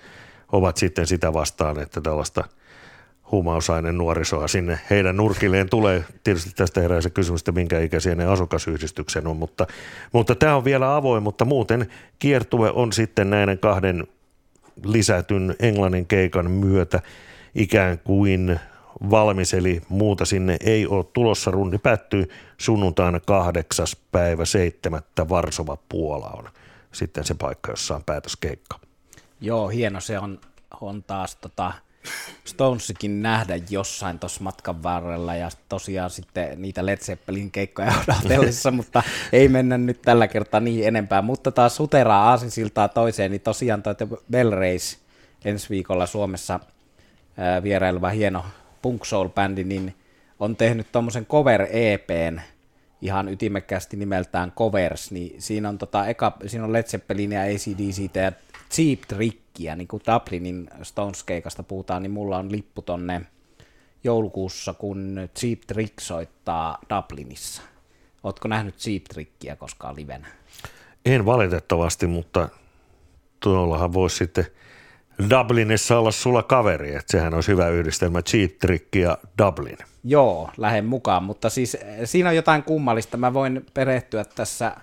ovat 0.52 0.76
sitten 0.76 1.06
sitä 1.06 1.32
vastaan, 1.32 1.80
että 1.80 2.00
tällaista– 2.00 2.44
huumausainen 3.34 3.98
nuorisoa 3.98 4.48
sinne 4.48 4.78
heidän 4.90 5.16
nurkilleen 5.16 5.68
tulee. 5.68 6.04
Tietysti 6.24 6.50
tästä 6.56 6.80
herää 6.80 7.00
se 7.00 7.10
kysymys, 7.10 7.40
että 7.40 7.52
minkä 7.52 7.80
ikäisiä 7.80 8.14
ne 8.14 8.24
asukasyhdistyksen 8.24 9.26
on, 9.26 9.36
mutta, 9.36 9.66
mutta 10.12 10.34
tämä 10.34 10.56
on 10.56 10.64
vielä 10.64 10.96
avoin, 10.96 11.22
mutta 11.22 11.44
muuten 11.44 11.86
kiertue 12.18 12.70
on 12.70 12.92
sitten 12.92 13.30
näiden 13.30 13.58
kahden 13.58 14.06
lisätyn 14.84 15.54
englannin 15.60 16.06
keikan 16.06 16.50
myötä 16.50 17.00
ikään 17.54 17.98
kuin 17.98 18.60
valmis, 19.11 19.54
eli 19.54 19.83
muuta 19.88 20.24
sinne 20.24 20.57
ei 20.64 20.87
ole 20.87 21.04
tulossa. 21.12 21.50
Rundi 21.50 21.78
päättyy 21.78 22.30
sunnuntaina 22.59 23.20
kahdeksas 23.20 23.96
päivä 24.12 24.44
seitsemättä 24.44 25.28
Varsova 25.28 25.76
Puola 25.88 26.30
on 26.38 26.48
sitten 26.92 27.24
se 27.24 27.35
paikka, 27.35 27.72
jossa 27.72 27.96
on 27.96 28.04
päätöskeikka. 28.04 28.78
Joo, 29.40 29.68
hieno 29.68 30.00
se 30.00 30.18
on, 30.18 30.40
on 30.80 31.02
taas 31.02 31.37
tota, 31.37 31.72
Stonesikin 32.44 33.22
nähdä 33.22 33.61
jossain 33.70 34.18
tuossa 34.18 34.42
matkan 34.42 34.83
varrella 34.83 35.35
ja 35.35 35.48
tosiaan 35.68 36.11
sitten 36.11 36.62
niitä 36.62 36.87
Led 36.87 36.98
Zeppelin 36.98 37.50
keikkoja 37.50 37.92
odotellessa, 38.09 38.70
mutta 38.70 39.02
ei 39.33 39.48
mennä 39.48 39.78
nyt 39.78 40.02
tällä 40.02 40.28
kertaa 40.28 40.61
niin 40.61 40.88
enempää. 40.88 41.22
Mutta 41.22 41.52
taas 41.52 41.76
suteraa 41.76 42.30
aasinsiltaa 42.30 42.88
toiseen, 42.88 43.30
niin 43.30 43.40
tosiaan 43.40 43.83
toi 43.83 43.94
Bell 44.30 44.50
Race 44.50 44.96
ensi 45.44 45.70
viikolla 45.70 46.07
Suomessa 46.07 46.61
ää, 47.37 47.62
vieraileva 47.62 48.09
hieno 48.09 48.44
punk 48.85 49.05
soul 49.05 49.29
bändi, 49.29 49.64
niin 49.64 49.94
on 50.40 50.57
tehnyt 50.57 50.92
tuommoisen 50.92 51.27
cover 51.27 51.66
EPn 51.70 52.40
ihan 53.03 53.29
ytimekkäästi 53.29 53.97
nimeltään 53.97 54.53
Covers, 54.53 55.11
niin 55.11 55.42
siinä 55.42 55.68
on, 55.68 55.79
tota, 55.79 56.07
eka, 56.07 56.37
siinä 56.47 56.64
on 56.64 56.73
Led 56.73 56.83
Zeppelin 56.83 57.33
ja 57.33 57.40
ACDC 57.40 58.16
ja 58.16 58.33
Cheap 58.70 59.01
Trickia, 59.09 59.77
niin 59.77 59.88
kuin 59.88 60.03
Dublinin 60.12 60.70
Stones-keikasta 60.83 61.62
puhutaan, 61.62 62.03
niin 62.03 62.11
mulla 62.11 62.38
on 62.38 62.53
lippu 62.53 62.83
tonne 62.83 63.20
joulukuussa, 64.05 64.75
kun 64.75 65.29
Cheap 65.38 65.61
Trick 65.66 66.01
soittaa 66.01 66.79
Dublinissa. 66.90 67.62
Ootko 68.23 68.49
nähnyt 68.49 68.77
Cheap 68.77 69.05
Trickia 69.05 69.57
koskaan 69.57 69.97
livenä? 69.97 70.27
En 71.07 71.27
valitettavasti, 71.27 72.07
mutta 72.07 72.49
tuollahan 73.40 73.92
voisi 73.92 74.16
sitten 74.16 74.47
Dublinissa 75.31 75.98
olla 75.98 76.11
sulla 76.11 76.42
kaveri, 76.42 76.94
että 76.94 77.12
sehän 77.12 77.35
olisi 77.35 77.53
hyvä 77.53 77.68
yhdistelmä 77.68 78.22
Cheap 78.22 78.50
Trick 78.61 78.94
ja 78.96 79.18
Dublin. 79.42 79.79
Joo, 80.05 80.50
lähden 80.57 80.85
mukaan, 80.85 81.22
mutta 81.22 81.50
siis 81.50 81.74
eh, 81.74 81.81
siinä 82.05 82.29
on 82.29 82.37
jotain 82.37 82.62
kummallista. 82.62 83.16
Mä 83.16 83.35
voin 83.35 83.66
perehtyä 83.74 84.24
tässä 84.24 84.77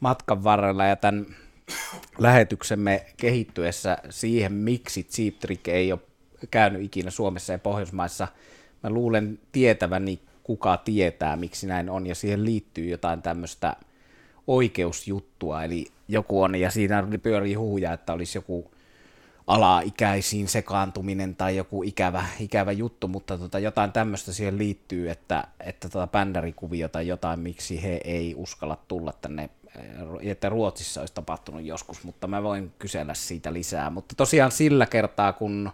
matkan 0.00 0.44
varrella 0.44 0.84
ja 0.84 0.96
tämän 0.96 1.26
lähetyksemme 2.18 3.06
kehittyessä 3.16 3.98
siihen, 4.10 4.52
miksi 4.52 5.04
Cheap 5.04 5.34
Trick 5.34 5.68
ei 5.68 5.92
ole 5.92 6.00
käynyt 6.50 6.82
ikinä 6.82 7.10
Suomessa 7.10 7.52
ja 7.52 7.58
Pohjoismaissa. 7.58 8.28
Mä 8.82 8.90
luulen 8.90 9.38
tietäväni, 9.52 10.20
kuka 10.42 10.76
tietää, 10.76 11.36
miksi 11.36 11.66
näin 11.66 11.90
on, 11.90 12.06
ja 12.06 12.14
siihen 12.14 12.44
liittyy 12.44 12.88
jotain 12.88 13.22
tämmöistä 13.22 13.76
oikeusjuttua, 14.46 15.64
eli 15.64 15.86
joku 16.08 16.42
on, 16.42 16.54
ja 16.54 16.70
siinä 16.70 17.08
pyörii 17.22 17.54
huhuja, 17.54 17.92
että 17.92 18.12
olisi 18.12 18.38
joku 18.38 18.70
alaikäisiin 19.48 20.48
sekaantuminen 20.48 21.36
tai 21.36 21.56
joku 21.56 21.82
ikävä, 21.82 22.24
ikävä 22.40 22.72
juttu, 22.72 23.08
mutta 23.08 23.38
tota, 23.38 23.58
jotain 23.58 23.92
tämmöistä 23.92 24.32
siihen 24.32 24.58
liittyy, 24.58 25.10
että, 25.10 25.44
että 25.60 25.88
tota 25.88 26.06
bändärikuvio 26.06 26.88
tai 26.88 27.06
jotain, 27.06 27.40
miksi 27.40 27.82
he 27.82 28.00
ei 28.04 28.34
uskalla 28.36 28.78
tulla 28.88 29.12
tänne, 29.12 29.50
eh, 29.76 30.30
että 30.30 30.48
Ruotsissa 30.48 31.00
olisi 31.00 31.14
tapahtunut 31.14 31.62
joskus, 31.62 32.04
mutta 32.04 32.26
mä 32.26 32.42
voin 32.42 32.72
kysellä 32.78 33.14
siitä 33.14 33.52
lisää. 33.52 33.90
Mutta 33.90 34.14
tosiaan 34.14 34.52
sillä 34.52 34.86
kertaa, 34.86 35.32
kun 35.32 35.70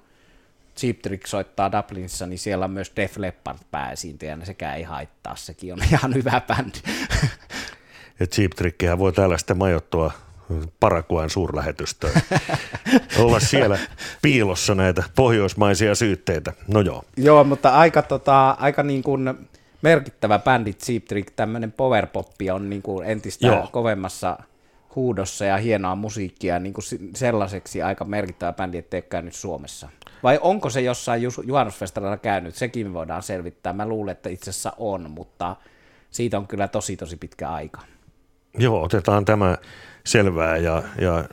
Cheap 0.76 0.98
Trick 0.98 1.26
soittaa 1.26 1.72
Dublinissa, 1.72 2.26
niin 2.26 2.38
siellä 2.38 2.64
on 2.64 2.70
myös 2.70 2.92
Def 2.96 3.16
Leppard 3.16 3.58
pääesiintyjä, 3.70 4.36
ja 4.40 4.46
sekä 4.46 4.74
ei 4.74 4.82
haittaa, 4.82 5.36
sekin 5.36 5.72
on 5.72 5.78
ihan 5.92 6.14
hyvä 6.14 6.40
bändi. 6.40 6.78
Ja 8.20 8.26
Cheap 8.26 8.52
Trickihän 8.52 8.98
voi 8.98 9.12
täällä 9.12 9.38
sitten 9.38 9.58
majoittua 9.58 10.12
Paraguayn 10.80 11.30
suurlähetystöön. 11.30 12.14
Olla 13.18 13.40
siellä 13.40 13.78
piilossa 14.22 14.74
näitä 14.74 15.02
pohjoismaisia 15.16 15.94
syytteitä. 15.94 16.52
No 16.68 16.80
joo. 16.80 17.04
Joo, 17.16 17.44
mutta 17.44 17.70
aika, 17.70 18.02
tota, 18.02 18.50
aika 18.50 18.82
niin 18.82 19.02
kuin 19.02 19.34
merkittävä 19.82 20.38
bändi 20.38 20.72
Cheap 20.72 21.04
Trick, 21.04 21.30
tämmöinen 21.36 21.72
powerpoppi 21.72 22.50
on 22.50 22.70
niin 22.70 22.82
kuin 22.82 23.06
entistä 23.06 23.46
joo. 23.46 23.68
kovemmassa 23.72 24.38
huudossa 24.96 25.44
ja 25.44 25.56
hienoa 25.56 25.94
musiikkia 25.94 26.58
niin 26.58 26.72
kuin 26.72 26.84
sellaiseksi 27.14 27.82
aika 27.82 28.04
merkittävä 28.04 28.52
bändi, 28.52 28.78
ettei 28.78 28.98
ole 28.98 29.02
käynyt 29.02 29.34
Suomessa. 29.34 29.88
Vai 30.22 30.38
onko 30.42 30.70
se 30.70 30.80
jossain 30.80 31.22
juhannusfestarilla 31.46 32.16
käynyt? 32.16 32.54
Sekin 32.54 32.94
voidaan 32.94 33.22
selvittää. 33.22 33.72
Mä 33.72 33.88
luulen, 33.88 34.12
että 34.12 34.28
itse 34.28 34.50
asiassa 34.50 34.72
on, 34.78 35.10
mutta 35.10 35.56
siitä 36.10 36.38
on 36.38 36.46
kyllä 36.46 36.68
tosi 36.68 36.96
tosi 36.96 37.16
pitkä 37.16 37.50
aika. 37.50 37.80
Joo, 38.58 38.82
otetaan 38.82 39.24
tämä 39.24 39.58
selvää 40.04 40.56
ja, 40.56 40.82
ja 41.00 41.24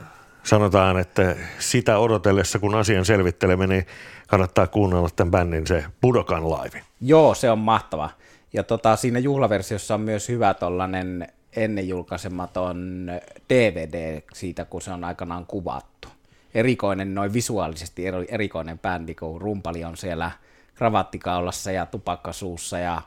sanotaan, 0.44 0.98
että 0.98 1.36
sitä 1.58 1.98
odotellessa, 1.98 2.58
kun 2.58 2.74
asian 2.74 3.04
selvittelemme, 3.04 3.66
niin 3.66 3.86
kannattaa 4.26 4.66
kuunnella 4.66 5.08
tämän 5.16 5.30
bändin 5.30 5.66
se 5.66 5.84
Budokan 6.02 6.50
live. 6.50 6.82
Joo, 7.00 7.34
se 7.34 7.50
on 7.50 7.58
mahtava. 7.58 8.10
Ja 8.52 8.62
tota, 8.62 8.96
siinä 8.96 9.18
juhlaversiossa 9.18 9.94
on 9.94 10.00
myös 10.00 10.28
hyvä 10.28 10.54
tollanen 10.54 11.28
ennen 11.56 11.88
julkaisematon 11.88 13.10
DVD 13.48 14.22
siitä, 14.32 14.64
kun 14.64 14.82
se 14.82 14.90
on 14.90 15.04
aikanaan 15.04 15.46
kuvattu. 15.46 16.08
Erikoinen, 16.54 17.14
noin 17.14 17.32
visuaalisesti 17.32 18.02
erikoinen 18.28 18.78
bändi, 18.78 19.14
kun 19.14 19.40
rumpali 19.40 19.84
on 19.84 19.96
siellä 19.96 20.30
kravattikaulassa 20.74 21.72
ja 21.72 21.86
tupakkasuussa 21.86 22.78
ja 22.78 23.02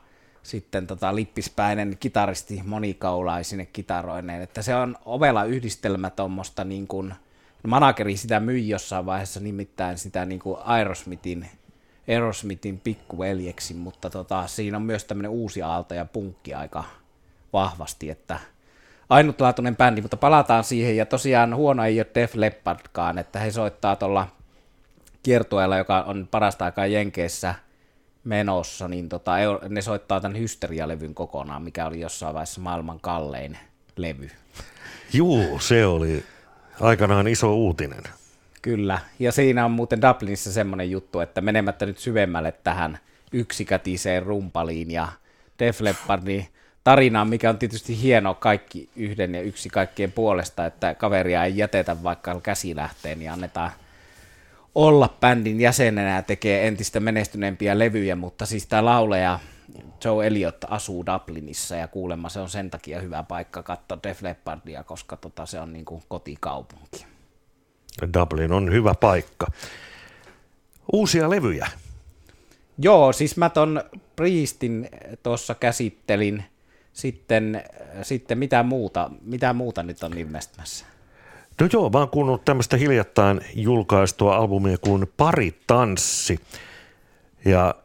sitten 0.45 0.87
tota 0.87 1.15
lippispäinen 1.15 1.97
kitaristi 1.99 2.61
monikaulaisine 2.65 3.65
kitaroineen, 3.65 4.41
että 4.41 4.61
se 4.61 4.75
on 4.75 4.97
ovela 5.05 5.43
yhdistelmä 5.43 6.09
tuommoista 6.09 6.63
niin 6.63 6.87
kuin, 6.87 7.13
manageri 7.67 8.17
sitä 8.17 8.39
myi 8.39 8.69
jossain 8.69 9.05
vaiheessa 9.05 9.39
nimittäin 9.39 9.97
sitä 9.97 10.25
niin 10.25 10.39
kuin 10.39 10.57
Aerosmithin, 10.63 11.49
Aerosmithin 12.07 12.79
pikkuveljeksi, 12.79 13.73
mutta 13.73 14.09
tota, 14.09 14.47
siinä 14.47 14.77
on 14.77 14.83
myös 14.83 15.05
tämmöinen 15.05 15.31
uusi 15.31 15.61
aalto 15.61 15.93
ja 15.93 16.05
punkki 16.05 16.53
aika 16.53 16.83
vahvasti, 17.53 18.09
että 18.09 18.39
ainutlaatuinen 19.09 19.77
bändi, 19.77 20.01
mutta 20.01 20.17
palataan 20.17 20.63
siihen, 20.63 20.97
ja 20.97 21.05
tosiaan 21.05 21.55
huono 21.55 21.85
ei 21.85 21.99
ole 21.99 22.07
Def 22.15 22.35
Leppardkaan, 22.35 23.17
että 23.17 23.39
he 23.39 23.51
soittaa 23.51 23.95
tuolla 23.95 24.27
kiertueella, 25.23 25.77
joka 25.77 26.01
on 26.01 26.27
parasta 26.31 26.65
aikaa 26.65 26.85
Jenkeissä– 26.85 27.55
menossa, 28.25 28.87
niin 28.87 29.09
tota, 29.09 29.31
ne 29.69 29.81
soittaa 29.81 30.21
tämän 30.21 30.39
Hysteria-levyn 30.39 31.13
kokonaan, 31.13 31.61
mikä 31.61 31.85
oli 31.85 31.99
jossain 31.99 32.33
vaiheessa 32.33 32.61
maailman 32.61 32.99
kallein 32.99 33.57
levy. 33.95 34.29
Juu, 35.13 35.59
se 35.59 35.85
oli 35.85 36.23
aikanaan 36.81 37.27
iso 37.27 37.55
uutinen. 37.55 38.03
Kyllä, 38.61 38.99
ja 39.19 39.31
siinä 39.31 39.65
on 39.65 39.71
muuten 39.71 40.01
Dublinissa 40.01 40.51
semmoinen 40.51 40.91
juttu, 40.91 41.19
että 41.19 41.41
menemättä 41.41 41.85
nyt 41.85 41.97
syvemmälle 41.97 42.51
tähän 42.51 42.99
yksikätiseen 43.31 44.23
rumpaliin 44.23 44.91
ja 44.91 45.07
Def 45.59 45.81
Leppardin 45.81 46.47
tarinaan, 46.83 47.29
mikä 47.29 47.49
on 47.49 47.57
tietysti 47.57 48.01
hieno 48.01 48.33
kaikki 48.33 48.89
yhden 48.95 49.35
ja 49.35 49.41
yksi 49.41 49.69
kaikkien 49.69 50.11
puolesta, 50.11 50.65
että 50.65 50.95
kaveria 50.95 51.43
ei 51.43 51.57
jätetä 51.57 52.03
vaikka 52.03 52.39
käsi 52.41 52.75
lähteen, 52.75 53.19
niin 53.19 53.31
annetaan– 53.31 53.71
olla 54.75 55.17
bändin 55.21 55.61
jäsenenä 55.61 56.15
ja 56.15 56.21
tekee 56.21 56.67
entistä 56.67 56.99
menestyneempiä 56.99 57.79
levyjä, 57.79 58.15
mutta 58.15 58.45
siis 58.45 58.67
tämä 58.67 58.85
lauleja 58.85 59.39
Joe 60.05 60.27
Elliot 60.27 60.57
asuu 60.69 61.05
Dublinissa 61.05 61.75
ja 61.75 61.87
kuulemma 61.87 62.29
se 62.29 62.39
on 62.39 62.49
sen 62.49 62.69
takia 62.69 63.01
hyvä 63.01 63.23
paikka 63.23 63.63
katsoa 63.63 63.99
Def 64.03 64.21
Leppardia, 64.21 64.83
koska 64.83 65.17
tota, 65.17 65.45
se 65.45 65.59
on 65.59 65.73
niin 65.73 65.85
kuin 65.85 66.03
kotikaupunki. 66.07 67.05
Dublin 68.13 68.51
on 68.51 68.71
hyvä 68.71 68.93
paikka. 68.99 69.47
Uusia 70.93 71.29
levyjä. 71.29 71.67
Joo, 72.77 73.13
siis 73.13 73.37
mä 73.37 73.49
ton 73.49 73.83
Priestin 74.15 74.89
tuossa 75.23 75.55
käsittelin. 75.55 76.43
Sitten, 76.93 77.63
sitten 78.01 78.37
mitä 78.37 78.63
muuta, 78.63 79.09
mitä 79.21 79.53
muuta 79.53 79.83
nyt 79.83 80.03
on 80.03 80.17
ilmestymässä? 80.17 80.85
No 81.61 81.67
joo, 81.73 81.89
mä 81.89 81.99
oon 81.99 82.09
kuunnellut 82.09 82.45
tämmöistä 82.45 82.77
hiljattain 82.77 83.41
julkaistua 83.55 84.35
albumia 84.35 84.77
kuin 84.77 85.11
Pari 85.17 85.55
tanssi. 85.67 86.39
Ja 87.45 87.75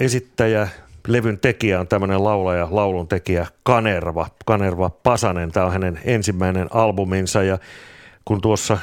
esittäjä, 0.00 0.68
levyn 1.08 1.38
tekijä 1.38 1.80
on 1.80 1.88
tämmöinen 1.88 2.24
laulaja, 2.24 2.68
laulun 2.70 3.08
tekijä 3.08 3.46
Kanerva, 3.62 4.26
Kanerva 4.46 4.90
Pasanen. 4.90 5.52
Tämä 5.52 5.66
on 5.66 5.72
hänen 5.72 6.00
ensimmäinen 6.04 6.68
albuminsa 6.70 7.42
ja 7.42 7.58
kun 8.24 8.40
tuossa 8.40 8.78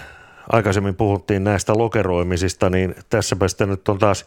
aikaisemmin 0.52 0.96
puhuttiin 0.96 1.44
näistä 1.44 1.74
lokeroimisista, 1.78 2.70
niin 2.70 2.96
tässäpä 3.10 3.48
sitten 3.48 3.70
nyt 3.70 3.90
on 3.90 3.98
taas 3.98 4.26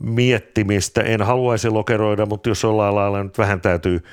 miettimistä. 0.00 1.00
En 1.00 1.22
haluaisi 1.22 1.68
lokeroida, 1.68 2.26
mutta 2.26 2.48
jos 2.48 2.62
jollain 2.62 2.94
lailla 2.94 3.22
nyt 3.22 3.38
vähän 3.38 3.60
täytyy 3.60 4.04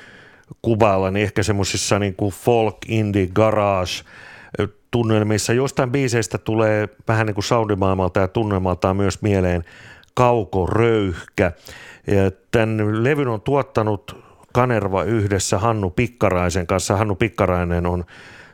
kuvailla, 0.62 1.12
niin 1.12 1.24
ehkä 1.24 1.44
semmoisissa 1.44 2.00
niin 2.00 2.16
kuin 2.16 2.32
folk, 2.32 2.78
indie, 2.88 3.28
garage– 3.28 3.92
tunnelmissa. 4.92 5.54
Jostain 5.54 5.92
biiseistä 5.92 6.38
tulee 6.38 6.90
vähän 7.08 7.28
niin 7.28 7.36
kuin 7.36 7.44
soundimaailmalta 7.44 8.20
ja 8.20 8.28
tunnelmaltaan 8.28 8.96
myös 8.96 9.22
mieleen 9.22 9.64
kaukoröyhkä. 10.14 11.52
Ja 12.08 12.32
tämän 12.52 13.04
levyn 13.04 13.28
on 13.28 13.42
tuottanut 13.42 14.24
Kanerva 14.54 15.04
yhdessä 15.04 15.60
Hannu 15.60 15.90
Pikkaraisen 15.90 16.68
kanssa. 16.68 16.98
Hannu 16.98 17.16
Pikkarainen 17.16 17.86
on 17.86 18.06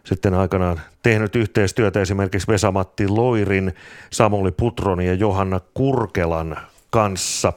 sitten 0.04 0.34
aikanaan 0.34 0.82
tehnyt 1.04 1.36
yhteistyötä 1.36 2.02
esimerkiksi 2.02 2.48
Vesamatti 2.48 3.08
Loirin, 3.08 3.74
Samuli 4.10 4.52
Putronin 4.52 5.08
ja 5.08 5.14
Johanna 5.14 5.60
Kurkelan 5.74 6.58
kanssa. 6.90 7.54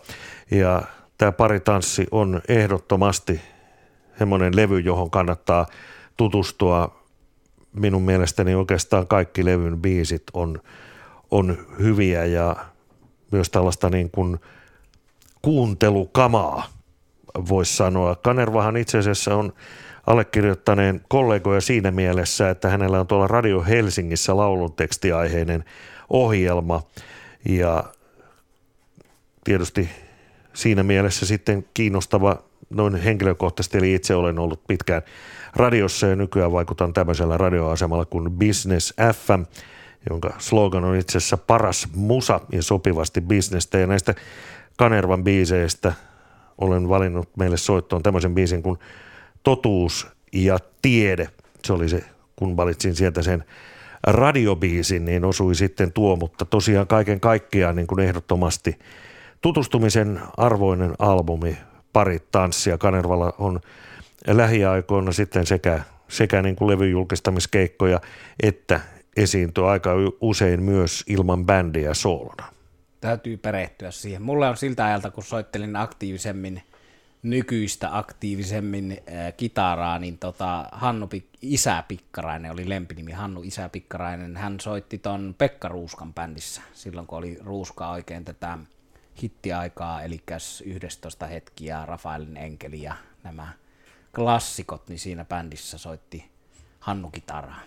Ja 0.51 0.83
tämä 1.19 1.33
paritanssi 1.33 2.07
on 2.11 2.41
ehdottomasti 2.49 3.41
semmoinen 4.19 4.57
levy, 4.57 4.81
johon 4.81 5.11
kannattaa 5.11 5.67
tutustua. 6.17 6.98
Minun 7.79 8.03
mielestäni 8.03 8.55
oikeastaan 8.55 9.07
kaikki 9.07 9.45
levyn 9.45 9.79
biisit 9.81 10.23
on, 10.33 10.61
on 11.31 11.67
hyviä 11.79 12.25
ja 12.25 12.57
myös 13.31 13.51
tällaista 13.51 13.91
niin 13.91 14.11
kuin 14.11 14.39
kuuntelukamaa, 15.43 16.67
voisi 17.49 17.77
sanoa. 17.77 18.17
Kanervahan 18.17 18.77
itse 18.77 18.99
asiassa 18.99 19.35
on 19.35 19.53
allekirjoittaneen 20.07 21.01
kollegoja 21.09 21.61
siinä 21.61 21.91
mielessä, 21.91 22.51
että 22.51 22.69
hänellä 22.69 23.01
on 23.01 23.07
tuolla 23.07 23.27
Radio 23.27 23.63
Helsingissä 23.63 24.37
laulun 24.37 24.73
tekstiaiheinen 24.73 25.65
ohjelma 26.11 26.83
ja 27.49 27.85
tietysti 29.45 29.89
siinä 30.55 30.83
mielessä 30.83 31.27
sitten 31.27 31.65
kiinnostava 31.75 32.43
noin 32.71 32.97
henkilökohtaisesti, 32.97 33.79
eli 33.79 33.95
itse 33.95 34.15
olen 34.15 34.39
ollut 34.39 34.67
pitkään 34.69 35.03
radiossa 35.57 36.07
ja 36.07 36.17
nykyään 36.17 36.53
vaikutan 36.53 36.93
tämmöisellä 36.93 37.37
radioasemalla 37.37 38.05
kuin 38.05 38.31
Business 38.31 38.95
FM, 39.15 39.43
jonka 40.11 40.35
slogan 40.39 40.85
on 40.85 40.97
itse 40.97 41.19
asiassa 41.19 41.37
paras 41.37 41.89
musa 41.95 42.41
ja 42.53 42.63
sopivasti 42.63 43.21
bisnestä. 43.21 43.79
Ja 43.79 43.87
näistä 43.87 44.15
Kanervan 44.77 45.25
biiseistä 45.25 45.93
olen 46.59 46.89
valinnut 46.89 47.37
meille 47.37 47.57
soittoon 47.57 48.03
tämmöisen 48.03 48.35
biisin 48.35 48.63
kuin 48.63 48.79
Totuus 49.43 50.07
ja 50.33 50.59
tiede. 50.83 51.29
Se 51.65 51.73
oli 51.73 51.89
se, 51.89 52.05
kun 52.37 52.57
valitsin 52.57 52.95
sieltä 52.95 53.23
sen 53.23 53.45
radiobiisin, 54.07 55.05
niin 55.05 55.25
osui 55.25 55.55
sitten 55.55 55.93
tuo, 55.93 56.17
mutta 56.17 56.45
tosiaan 56.45 56.87
kaiken 56.87 57.21
kaikkiaan 57.21 57.77
niin 57.77 57.87
kuin 57.87 58.01
ehdottomasti 58.01 58.79
tutustumisen 59.41 60.21
arvoinen 60.37 60.95
albumi, 60.99 61.57
pari 61.93 62.19
tanssia. 62.33 62.79
Kanervalla 62.79 63.35
on 63.39 63.61
lähiaikoina 64.27 65.13
sitten 65.13 65.47
sekä, 65.47 65.81
sekä 66.09 66.43
niin 66.43 66.57
kuin 66.57 66.71
levyjulkistamiskeikkoja 66.71 68.01
että 68.43 68.81
esiintyy 69.17 69.71
aika 69.71 69.91
usein 70.21 70.63
myös 70.63 71.05
ilman 71.07 71.47
bändiä 71.47 71.95
soolona. 71.95 72.45
Täytyy 73.01 73.37
perehtyä 73.37 73.91
siihen. 73.91 74.23
Mulle 74.23 74.49
on 74.49 74.57
siltä 74.57 74.85
ajalta, 74.85 75.11
kun 75.11 75.25
soittelin 75.25 75.77
aktiivisemmin, 75.77 76.63
nykyistä 77.23 77.99
aktiivisemmin 77.99 78.93
äh, 78.93 79.35
kitaraa, 79.37 79.99
niin 79.99 80.19
tota, 80.19 80.65
Hannu 80.73 81.07
Pik- 81.07 81.39
Isä 81.43 81.85
Pikkarainen 81.89 82.53
oli 82.53 82.69
lempinimi, 82.69 83.13
Hannu 83.13 83.43
Isä 83.43 83.69
Pikkarainen. 83.69 84.37
Hän 84.37 84.61
soitti 84.61 84.99
ton 84.99 85.35
Pekka 85.39 85.69
Ruuskan 85.69 86.15
bändissä 86.15 86.63
silloin, 86.73 87.07
kun 87.07 87.19
oli 87.19 87.39
Ruuska 87.45 87.89
oikein 87.91 88.25
tätä 88.25 88.59
hittiaikaa, 89.23 90.03
eli 90.03 90.23
11 90.65 91.27
hetkiä, 91.27 91.87
Rafaelin 91.87 92.37
enkeli 92.37 92.83
ja 92.83 92.95
nämä 93.25 93.53
klassikot, 94.15 94.89
niin 94.89 94.99
siinä 94.99 95.25
bändissä 95.25 95.79
soitti 95.79 96.31
Hannu 96.81 97.11
kitaraa. 97.11 97.61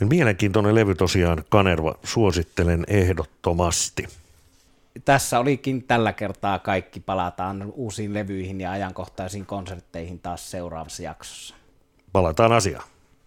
Mielenkiintoinen 0.00 0.74
levy 0.74 0.94
tosiaan, 0.94 1.44
Kanerva, 1.48 1.94
suosittelen 2.04 2.84
ehdottomasti. 2.88 4.08
Tässä 5.04 5.38
olikin 5.38 5.82
tällä 5.82 6.12
kertaa 6.12 6.58
kaikki. 6.58 7.00
Palataan 7.00 7.72
uusiin 7.74 8.14
levyihin 8.14 8.60
ja 8.60 8.70
ajankohtaisiin 8.70 9.46
konsertteihin 9.46 10.18
taas 10.18 10.50
seuraavassa 10.50 11.02
jaksossa. 11.02 11.54
Palataan 12.12 12.52
asiaan. 12.52 12.84